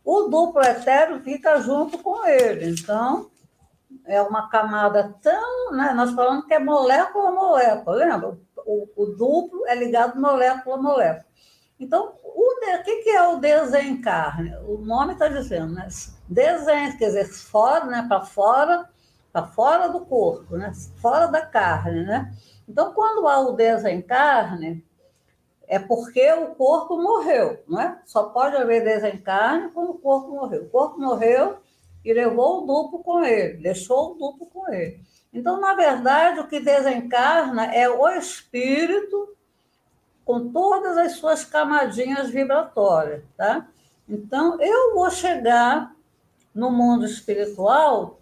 o 0.05 0.23
duplo 0.23 0.63
etéreo 0.63 1.21
fica 1.21 1.61
junto 1.61 1.99
com 1.99 2.27
ele. 2.27 2.71
Então, 2.71 3.31
é 4.07 4.21
uma 4.21 4.49
camada 4.49 5.15
tão. 5.23 5.73
Né? 5.73 5.93
Nós 5.93 6.13
falamos 6.13 6.47
que 6.47 6.55
é 6.55 6.59
molécula 6.59 7.29
a 7.29 7.33
molécula, 7.33 7.97
lembra? 7.97 8.39
O, 8.67 8.89
o, 8.97 9.07
duplo 9.07 9.67
é 9.67 9.75
ligado 9.75 10.21
molécula 10.21 10.77
a 10.77 10.83
molécula. 10.83 11.27
Então, 11.79 12.15
o 12.25 12.61
de, 12.61 12.79
que, 12.83 12.97
que 13.03 13.11
é 13.11 13.29
o 13.29 13.37
desencarne? 13.39 14.57
O 14.67 14.79
nome 14.79 15.13
está 15.13 15.29
dizendo, 15.29 15.75
né? 15.75 15.89
Desen, 16.29 16.97
quer 16.97 17.07
dizer, 17.07 17.27
fora, 17.27 17.85
né? 17.85 18.05
Para 18.09 18.23
fora, 18.23 18.89
para 19.33 19.47
fora 19.47 19.89
do 19.89 20.01
corpo, 20.01 20.57
né? 20.57 20.73
Fora 21.01 21.29
da 21.29 21.45
carne, 21.47 22.05
né? 22.05 22.35
Então, 22.69 22.93
quando 22.93 23.27
há 23.27 23.41
o 23.41 23.53
desencarne, 23.53 24.85
é 25.67 25.79
porque 25.79 26.31
o 26.33 26.55
corpo 26.55 26.97
morreu, 26.97 27.63
não 27.67 27.81
é? 27.81 28.01
Só 28.05 28.25
pode 28.25 28.57
haver 28.57 28.85
desencarne 28.85 29.71
quando 29.71 29.91
o 29.91 29.99
corpo 29.99 30.31
morreu. 30.31 30.63
O 30.65 30.71
corpo 30.71 31.01
morreu 31.01 31.59
e 32.05 32.13
levou 32.13 32.63
o 32.63 32.67
duplo 32.67 33.03
com 33.03 33.25
ele, 33.25 33.59
deixou 33.59 34.13
o 34.13 34.15
duplo 34.15 34.47
com 34.47 34.73
ele. 34.73 35.01
Então, 35.33 35.61
na 35.61 35.75
verdade, 35.75 36.41
o 36.41 36.49
que 36.49 36.61
desencarna 36.61 37.67
é 37.75 37.89
o 37.89 38.09
espírito 38.09 39.37
com 40.25 40.51
todas 40.51 40.97
as 40.97 41.13
suas 41.13 41.45
camadinhas 41.45 42.31
vibratórias, 42.31 43.23
tá? 43.37 43.67
Então, 44.09 44.61
eu 44.61 44.95
vou 44.95 45.11
chegar 45.11 45.95
no 46.55 46.71
mundo 46.71 47.05
espiritual 47.05 48.19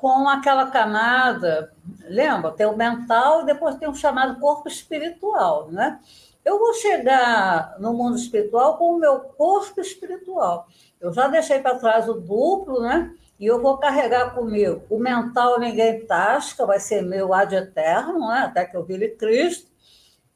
com 0.00 0.28
aquela 0.28 0.66
camada, 0.70 1.72
lembra? 2.08 2.50
Tem 2.50 2.66
o 2.66 2.76
mental 2.76 3.42
e 3.42 3.46
depois 3.46 3.76
tem 3.76 3.88
o 3.88 3.94
chamado 3.94 4.40
corpo 4.40 4.66
espiritual, 4.66 5.70
né? 5.70 6.00
Eu 6.44 6.58
vou 6.58 6.74
chegar 6.74 7.76
no 7.78 7.92
mundo 7.92 8.16
espiritual 8.16 8.76
com 8.76 8.94
o 8.94 8.98
meu 8.98 9.20
corpo 9.20 9.80
espiritual. 9.80 10.66
Eu 11.00 11.12
já 11.12 11.28
deixei 11.28 11.60
para 11.60 11.78
trás 11.78 12.08
o 12.08 12.14
duplo, 12.14 12.80
né? 12.80 13.14
E 13.38 13.46
eu 13.46 13.60
vou 13.60 13.78
carregar 13.78 14.34
comigo. 14.34 14.82
O 14.88 14.98
mental 14.98 15.60
ninguém 15.60 16.04
tasca, 16.06 16.66
vai 16.66 16.80
ser 16.80 17.02
meu 17.02 17.32
ad 17.32 17.54
eterno, 17.54 18.28
né? 18.28 18.44
até 18.46 18.64
que 18.64 18.76
eu 18.76 18.84
vire 18.84 19.10
Cristo. 19.10 19.70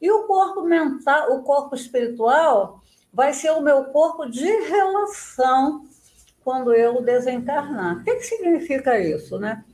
E 0.00 0.10
o 0.10 0.26
corpo 0.26 0.62
mental, 0.62 1.32
o 1.32 1.42
corpo 1.42 1.74
espiritual, 1.74 2.80
vai 3.12 3.32
ser 3.32 3.50
o 3.50 3.60
meu 3.60 3.86
corpo 3.86 4.26
de 4.26 4.44
relação 4.44 5.84
quando 6.46 6.72
eu 6.72 7.02
desencarnar. 7.02 7.96
O 7.96 8.04
que, 8.04 8.14
que 8.14 8.22
significa 8.22 9.00
isso, 9.00 9.36
né? 9.36 9.64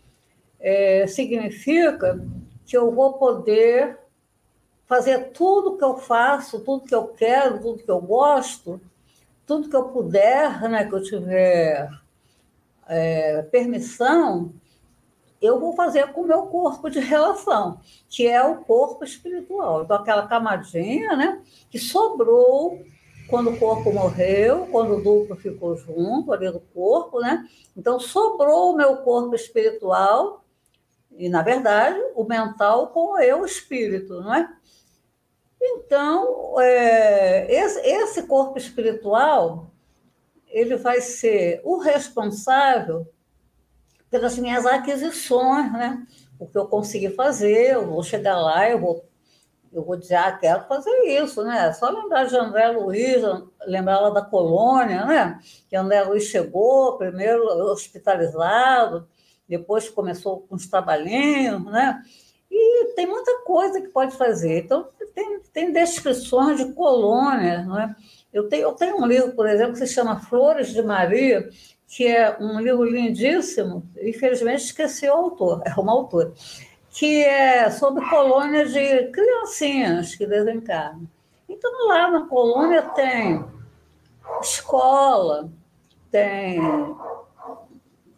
É, 0.59 1.07
significa 1.07 2.19
que 2.65 2.75
eu 2.75 2.91
vou 2.91 3.13
poder 3.19 3.99
fazer 4.87 5.33
tudo 5.33 5.77
que 5.77 5.85
eu 5.85 5.99
faço, 5.99 6.61
tudo 6.61 6.87
que 6.87 6.95
eu 6.95 7.09
quero, 7.09 7.61
tudo 7.61 7.83
que 7.83 7.91
eu 7.91 8.01
gosto, 8.01 8.81
tudo 9.47 9.69
que 9.69 9.77
eu 9.77 9.91
puder, 9.91 10.63
né, 10.63 10.87
que 10.87 10.95
eu 10.95 11.03
tiver 11.03 11.91
é, 12.89 13.43
permissão, 13.43 14.51
eu 15.43 15.61
vou 15.61 15.75
fazer 15.75 16.11
com 16.15 16.23
o 16.23 16.27
meu 16.27 16.47
corpo 16.47 16.89
de 16.89 17.01
relação, 17.01 17.81
que 18.09 18.27
é 18.27 18.43
o 18.43 18.65
corpo 18.65 19.05
espiritual. 19.05 19.83
Então, 19.83 19.99
aquela 19.99 20.27
camadinha 20.27 21.17
né, 21.17 21.43
que 21.69 21.79
sobrou 21.79 22.81
quando 23.33 23.49
o 23.49 23.59
corpo 23.59 23.91
morreu, 23.91 24.67
quando 24.71 24.97
o 24.97 25.03
duplo 25.03 25.35
ficou 25.37 25.75
junto 25.75 26.35
ali 26.35 26.53
do 26.53 26.61
corpo, 26.61 27.19
né? 27.19 27.49
Então, 27.75 27.99
sobrou 27.99 28.71
o 28.75 28.77
meu 28.77 28.99
corpo 28.99 29.35
espiritual, 29.35 30.45
e, 31.17 31.31
na 31.31 31.41
verdade, 31.41 31.99
o 32.15 32.25
mental 32.25 32.89
com 32.89 33.13
o 33.15 33.19
eu 33.19 33.43
espírito, 33.43 34.21
não 34.21 34.35
é? 34.35 34.55
Então, 35.59 36.61
é, 36.61 37.51
esse, 37.51 37.81
esse 37.81 38.23
corpo 38.25 38.59
espiritual, 38.59 39.71
ele 40.49 40.77
vai 40.77 41.01
ser 41.01 41.63
o 41.65 41.79
responsável 41.79 43.11
pelas 44.11 44.37
minhas 44.37 44.67
aquisições, 44.67 45.73
né? 45.73 46.07
O 46.39 46.47
que 46.47 46.59
eu 46.59 46.67
consegui 46.67 47.09
fazer, 47.09 47.77
eu 47.77 47.87
vou 47.87 48.03
chegar 48.03 48.39
lá, 48.39 48.69
eu 48.69 48.79
vou, 48.79 49.07
eu 49.73 49.85
vou 49.85 49.97
dizer, 49.97 50.17
ah, 50.17 50.33
quero 50.33 50.65
fazer 50.65 50.91
isso, 51.07 51.43
né? 51.43 51.73
Só 51.73 51.89
lembrar 51.91 52.25
de 52.25 52.37
André 52.37 52.69
Luiz, 52.69 53.23
lembrar 53.67 54.01
lá 54.01 54.11
da 54.11 54.23
colônia, 54.23 55.05
né? 55.07 55.39
Que 55.69 55.77
André 55.77 56.03
Luiz 56.03 56.25
chegou, 56.25 56.99
primeiro 56.99 57.43
hospitalizado, 57.71 59.09
depois 59.49 59.89
começou 59.89 60.41
com 60.41 60.55
os 60.55 60.67
trabalhinhos, 60.67 61.65
né? 61.65 62.03
E 62.51 62.93
tem 62.95 63.07
muita 63.07 63.41
coisa 63.45 63.81
que 63.81 63.89
pode 63.89 64.17
fazer. 64.17 64.65
Então, 64.65 64.89
tem, 65.15 65.41
tem 65.53 65.73
descrições 65.73 66.59
de 66.59 66.73
colônias, 66.75 67.67
não 67.67 67.79
é? 67.79 67.95
Eu 68.33 68.49
tenho, 68.49 68.63
eu 68.63 68.73
tenho 68.73 68.97
um 69.01 69.07
livro, 69.07 69.33
por 69.33 69.49
exemplo, 69.49 69.73
que 69.73 69.87
se 69.87 69.87
chama 69.87 70.21
Flores 70.21 70.69
de 70.69 70.83
Maria, 70.83 71.49
que 71.87 72.07
é 72.07 72.39
um 72.41 72.59
livro 72.59 72.85
lindíssimo, 72.85 73.87
infelizmente 74.01 74.65
esqueci 74.65 75.07
o 75.07 75.13
autor, 75.13 75.63
é 75.67 75.79
uma 75.79 75.93
autora, 75.93 76.33
que 76.93 77.25
é 77.25 77.71
sobre 77.71 78.09
colônias 78.09 78.73
de 78.73 79.07
criancinhas 79.11 80.15
que 80.15 80.27
desencarnam. 80.27 81.09
Então, 81.49 81.89
lá 81.89 82.11
na 82.11 82.27
colônia 82.27 82.83
tem 82.83 83.45
escola, 84.41 85.51
tem 86.11 86.61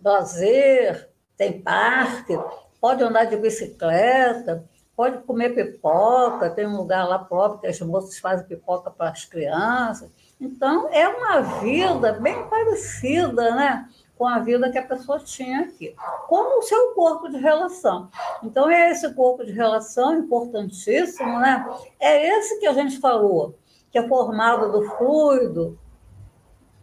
lazer, 0.04 1.08
tem 1.36 1.60
parque, 1.62 2.38
pode 2.80 3.02
andar 3.02 3.24
de 3.24 3.36
bicicleta, 3.36 4.64
pode 4.96 5.18
comer 5.22 5.54
pipoca, 5.54 6.50
tem 6.50 6.66
um 6.66 6.76
lugar 6.76 7.08
lá 7.08 7.18
próprio 7.18 7.60
que 7.60 7.66
as 7.68 7.80
moças 7.80 8.18
fazem 8.18 8.46
pipoca 8.46 8.90
para 8.90 9.10
as 9.10 9.24
crianças. 9.24 10.10
Então, 10.40 10.88
é 10.90 11.08
uma 11.08 11.40
vida 11.60 12.12
bem 12.14 12.48
parecida 12.48 13.54
né, 13.54 13.88
com 14.16 14.26
a 14.26 14.38
vida 14.38 14.70
que 14.70 14.78
a 14.78 14.86
pessoa 14.86 15.18
tinha 15.18 15.62
aqui, 15.62 15.94
como 16.28 16.58
o 16.58 16.62
seu 16.62 16.94
corpo 16.94 17.28
de 17.28 17.36
relação. 17.36 18.08
Então, 18.42 18.70
é 18.70 18.90
esse 18.90 19.12
corpo 19.14 19.44
de 19.44 19.52
relação 19.52 20.18
importantíssimo, 20.18 21.38
né? 21.40 21.66
É 21.98 22.38
esse 22.38 22.58
que 22.60 22.66
a 22.66 22.72
gente 22.72 22.98
falou, 22.98 23.58
que 23.90 23.98
é 23.98 24.08
formado 24.08 24.70
do 24.70 24.84
fluido, 24.96 25.78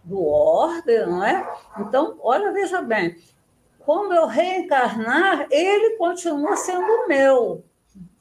do 0.04 0.26
ordem, 0.26 1.06
não 1.06 1.24
é? 1.24 1.48
Então, 1.80 2.18
olha, 2.22 2.52
veja 2.52 2.82
bem, 2.82 3.16
quando 3.80 4.14
eu 4.14 4.28
reencarnar, 4.28 5.48
ele 5.50 5.98
continua 5.98 6.56
sendo 6.56 7.08
meu, 7.08 7.64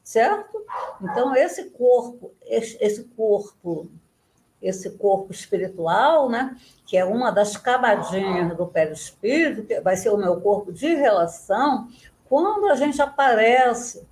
certo? 0.03 0.65
Então 1.01 1.35
esse 1.35 1.69
corpo, 1.71 2.33
esse 2.41 3.03
corpo, 3.15 3.89
esse 4.61 4.91
corpo 4.91 5.31
espiritual, 5.31 6.29
né, 6.29 6.55
que 6.85 6.95
é 6.95 7.03
uma 7.03 7.31
das 7.31 7.57
camadinhas 7.57 8.55
do 8.55 8.67
perispírito, 8.67 9.63
que 9.63 9.79
vai 9.81 9.97
ser 9.97 10.09
o 10.09 10.17
meu 10.17 10.39
corpo 10.39 10.71
de 10.71 10.93
relação, 10.93 11.87
quando 12.25 12.67
a 12.67 12.75
gente 12.75 13.01
aparece, 13.01 14.07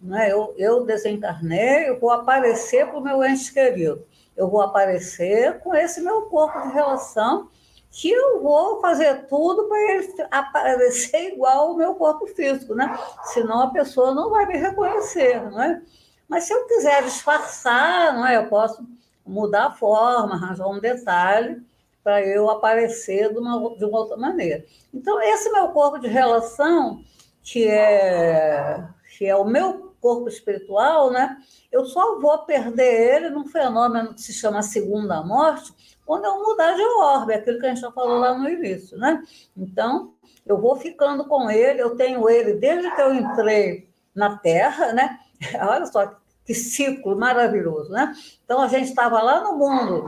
né, 0.00 0.30
eu, 0.30 0.54
eu 0.58 0.84
desencarnei, 0.84 1.88
eu 1.88 2.00
vou 2.00 2.10
aparecer 2.10 2.86
para 2.86 2.98
o 2.98 3.02
meu 3.02 3.24
ente 3.24 3.52
querido, 3.52 4.04
eu 4.36 4.48
vou 4.48 4.60
aparecer 4.60 5.60
com 5.60 5.74
esse 5.74 6.00
meu 6.00 6.22
corpo 6.22 6.60
de 6.62 6.74
relação 6.74 7.48
que 7.94 8.10
eu 8.10 8.42
vou 8.42 8.80
fazer 8.80 9.26
tudo 9.28 9.68
para 9.68 9.78
ele 9.92 10.14
aparecer 10.30 11.32
igual 11.32 11.68
ao 11.68 11.76
meu 11.76 11.94
corpo 11.94 12.26
físico, 12.26 12.74
né? 12.74 12.98
Senão 13.26 13.62
a 13.62 13.70
pessoa 13.70 14.12
não 14.12 14.30
vai 14.30 14.46
me 14.46 14.56
reconhecer, 14.56 15.40
não 15.48 15.62
é? 15.62 15.80
Mas 16.28 16.44
se 16.44 16.52
eu 16.52 16.66
quiser 16.66 17.04
disfarçar, 17.04 18.12
não 18.12 18.26
é? 18.26 18.36
Eu 18.36 18.48
posso 18.48 18.84
mudar 19.26 19.66
a 19.66 19.72
forma, 19.72 20.34
arranjar 20.34 20.68
um 20.68 20.80
detalhe 20.80 21.62
para 22.02 22.22
eu 22.22 22.50
aparecer 22.50 23.32
de 23.32 23.38
uma, 23.38 23.76
de 23.76 23.84
uma 23.84 23.98
outra 23.98 24.16
maneira. 24.16 24.64
Então, 24.92 25.20
esse 25.22 25.50
meu 25.50 25.68
corpo 25.68 25.98
de 25.98 26.06
relação, 26.06 27.02
que 27.42 27.66
é, 27.66 28.86
que 29.16 29.26
é 29.26 29.34
o 29.34 29.44
meu 29.44 29.94
corpo 30.00 30.28
espiritual, 30.28 31.10
né? 31.10 31.38
Eu 31.72 31.86
só 31.86 32.20
vou 32.20 32.38
perder 32.40 33.16
ele 33.16 33.30
num 33.30 33.46
fenômeno 33.46 34.12
que 34.12 34.20
se 34.20 34.34
chama 34.34 34.62
segunda 34.62 35.22
morte, 35.22 35.72
quando 36.04 36.26
eu 36.26 36.42
mudar 36.42 36.74
de 36.74 36.82
orbe, 36.82 37.32
aquilo 37.32 37.58
que 37.58 37.64
a 37.64 37.70
gente 37.70 37.80
já 37.80 37.90
falou 37.90 38.18
lá 38.18 38.34
no 38.36 38.48
início, 38.48 38.98
né? 38.98 39.22
Então, 39.56 40.12
eu 40.44 40.60
vou 40.60 40.76
ficando 40.76 41.24
com 41.24 41.50
ele, 41.50 41.80
eu 41.80 41.96
tenho 41.96 42.28
ele 42.28 42.52
desde 42.54 42.94
que 42.94 43.00
eu 43.00 43.14
entrei 43.14 43.88
na 44.14 44.36
Terra, 44.36 44.92
né? 44.92 45.18
Olha 45.66 45.86
só 45.86 46.06
que 46.06 46.16
ciclo 46.52 47.16
maravilhoso, 47.16 47.90
né? 47.90 48.12
Então, 48.44 48.60
a 48.60 48.68
gente 48.68 48.88
estava 48.88 49.22
lá 49.22 49.40
no 49.40 49.56
mundo, 49.56 50.04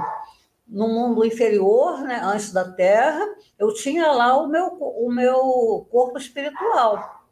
no 0.66 0.89
mundo 0.89 1.24
inferior, 1.24 2.01
né? 2.01 2.20
Antes 2.22 2.53
da 2.53 2.64
Terra, 2.64 3.24
eu 3.59 3.72
tinha 3.72 4.11
lá 4.11 4.37
o 4.37 4.49
meu, 4.49 4.66
o 4.66 5.11
meu 5.11 5.87
corpo 5.91 6.18
espiritual. 6.18 7.24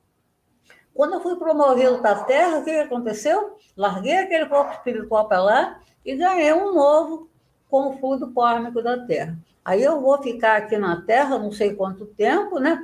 Quando 0.95 1.15
eu 1.15 1.21
fui 1.21 1.37
promovido 1.37 1.99
para 1.99 2.13
a 2.13 2.25
Terra, 2.25 2.59
o 2.59 2.65
que 2.65 2.71
aconteceu? 2.71 3.57
Larguei 3.77 4.17
aquele 4.17 4.47
corpo 4.47 4.73
espiritual 4.73 5.27
para 5.27 5.43
lá 5.43 5.81
e 6.05 6.15
ganhei 6.15 6.53
um 6.53 6.73
novo 6.73 7.29
com 7.69 7.89
o 7.89 7.99
fluido 7.99 8.33
cósmico 8.33 8.81
da 8.81 9.05
Terra. 9.05 9.37
Aí 9.65 9.83
eu 9.83 10.01
vou 10.01 10.23
ficar 10.23 10.57
aqui 10.59 10.77
na 10.77 11.01
Terra 11.01 11.39
não 11.39 11.51
sei 11.51 11.75
quanto 11.75 12.07
tempo, 12.07 12.61
né? 12.61 12.81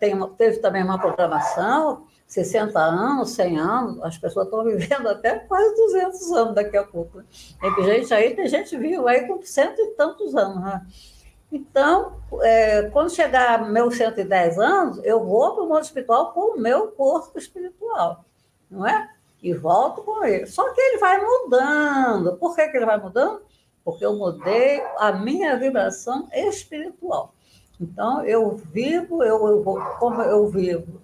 Tem 0.00 0.14
uma, 0.14 0.28
teve 0.30 0.58
também 0.58 0.82
uma 0.82 0.98
programação, 0.98 2.06
60 2.26 2.78
anos, 2.78 3.30
100 3.30 3.58
anos, 3.58 4.02
as 4.02 4.18
pessoas 4.18 4.46
estão 4.46 4.64
vivendo 4.64 5.08
até 5.08 5.38
quase 5.38 5.74
200 5.76 6.32
anos 6.32 6.54
daqui 6.54 6.76
a 6.76 6.84
pouco. 6.84 7.18
Né? 7.18 7.24
Tem 7.60 7.84
gente 7.84 8.14
aí, 8.14 8.34
tem 8.34 8.48
gente 8.48 8.76
viu 8.76 9.06
aí 9.08 9.26
com 9.26 9.40
cento 9.42 9.80
e 9.80 9.88
tantos 9.92 10.34
anos, 10.34 10.62
né? 10.62 10.86
Então, 11.52 12.16
é, 12.42 12.82
quando 12.90 13.10
chegar 13.10 13.70
meus 13.70 13.96
110 13.96 14.58
anos, 14.58 15.00
eu 15.04 15.24
vou 15.24 15.54
para 15.54 15.62
o 15.62 15.68
mundo 15.68 15.82
espiritual 15.82 16.32
com 16.32 16.56
o 16.56 16.60
meu 16.60 16.88
corpo 16.88 17.38
espiritual, 17.38 18.24
não 18.68 18.84
é? 18.84 19.08
E 19.40 19.52
volto 19.52 20.02
com 20.02 20.24
ele. 20.24 20.46
Só 20.46 20.72
que 20.72 20.80
ele 20.80 20.98
vai 20.98 21.20
mudando. 21.20 22.36
Por 22.38 22.56
que, 22.56 22.66
que 22.66 22.76
ele 22.76 22.86
vai 22.86 22.98
mudando? 22.98 23.42
porque 23.84 24.04
eu 24.04 24.16
mudei 24.16 24.82
a 24.96 25.12
minha 25.12 25.56
vibração 25.58 26.26
espiritual. 26.32 27.34
Então, 27.78 28.24
eu 28.24 28.56
vivo, 28.56 29.22
eu, 29.22 29.46
eu 29.46 29.62
como 29.98 30.22
eu 30.22 30.48
vivo, 30.48 31.02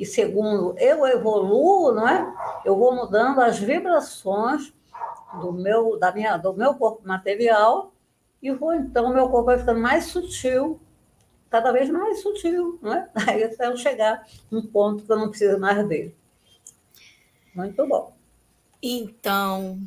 e 0.00 0.06
segundo 0.06 0.74
eu 0.78 1.06
evoluo, 1.06 1.92
não 1.92 2.08
é? 2.08 2.34
Eu 2.64 2.74
vou 2.74 2.94
mudando 2.94 3.40
as 3.40 3.58
vibrações 3.58 4.72
do 5.40 5.52
meu, 5.52 5.98
da 5.98 6.10
minha, 6.10 6.38
do 6.38 6.54
meu 6.54 6.74
corpo 6.74 7.06
material 7.06 7.92
e 8.42 8.50
vou, 8.50 8.74
então, 8.74 9.12
meu 9.12 9.28
corpo 9.28 9.44
vai 9.44 9.58
ficando 9.58 9.78
mais 9.78 10.06
sutil, 10.06 10.80
cada 11.50 11.70
vez 11.70 11.90
mais 11.90 12.22
sutil, 12.22 12.78
não 12.80 12.94
é? 12.94 13.10
Aí 13.28 13.44
até 13.44 13.66
eu 13.66 13.76
chegar 13.76 14.26
num 14.50 14.66
ponto 14.66 15.04
que 15.04 15.12
eu 15.12 15.18
não 15.18 15.28
preciso 15.28 15.58
mais 15.58 15.86
dele. 15.86 16.16
Muito 17.54 17.86
bom. 17.86 18.16
Então, 18.82 19.78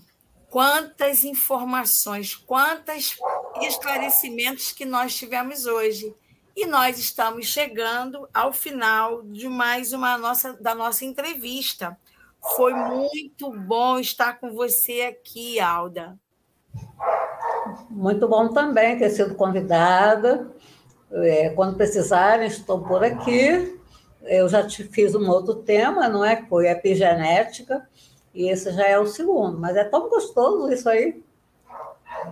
quantas 0.47 1.23
informações, 1.23 2.35
quantos 2.35 3.17
esclarecimentos 3.61 4.71
que 4.71 4.85
nós 4.85 5.15
tivemos 5.15 5.65
hoje. 5.65 6.13
E 6.55 6.67
nós 6.67 6.99
estamos 6.99 7.47
chegando 7.47 8.27
ao 8.33 8.53
final 8.53 9.23
de 9.23 9.49
mais 9.49 9.91
uma 9.91 10.17
nossa, 10.17 10.53
da 10.53 10.75
nossa 10.75 11.03
entrevista. 11.03 11.97
Foi 12.55 12.73
muito 12.73 13.51
bom 13.51 13.97
estar 13.97 14.39
com 14.39 14.53
você 14.53 15.01
aqui, 15.01 15.59
Alda. 15.59 16.17
Muito 17.89 18.27
bom 18.27 18.53
também 18.53 18.99
ter 18.99 19.09
sido 19.09 19.33
convidada. 19.33 20.51
É, 21.11 21.49
quando 21.49 21.75
precisarem, 21.75 22.47
estou 22.47 22.81
por 22.81 23.03
aqui. 23.03 23.79
Eu 24.21 24.47
já 24.47 24.65
te 24.65 24.83
fiz 24.83 25.15
um 25.15 25.27
outro 25.29 25.55
tema, 25.55 26.07
não 26.07 26.23
é? 26.23 26.45
Foi 26.47 26.67
epigenética, 26.67 27.87
e 28.33 28.49
esse 28.49 28.71
já 28.71 28.87
é 28.87 28.97
o 28.97 29.05
segundo. 29.07 29.59
Mas 29.59 29.75
é 29.75 29.83
tão 29.83 30.09
gostoso 30.09 30.71
isso 30.71 30.87
aí. 30.87 31.23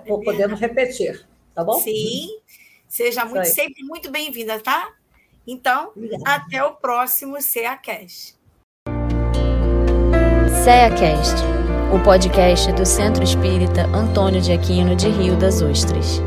É 0.06 0.08
Podemos 0.08 0.60
repetir, 0.60 1.28
tá 1.54 1.64
bom? 1.64 1.80
Sim. 1.80 2.30
Seja 2.92 3.24
muito, 3.24 3.46
sempre 3.46 3.86
muito 3.86 4.12
bem-vinda, 4.12 4.60
tá? 4.60 4.89
Então, 5.48 5.94
Obrigada. 5.96 6.24
até 6.26 6.62
o 6.62 6.74
próximo 6.74 7.42
CEACast. 7.42 8.36
CEACast, 10.62 11.36
o 11.96 12.04
podcast 12.04 12.70
do 12.74 12.86
Centro 12.86 13.24
Espírita 13.24 13.84
Antônio 13.96 14.42
de 14.42 14.52
Aquino 14.52 14.94
de 14.94 15.08
Rio 15.08 15.38
das 15.38 15.62
Ostras. 15.62 16.22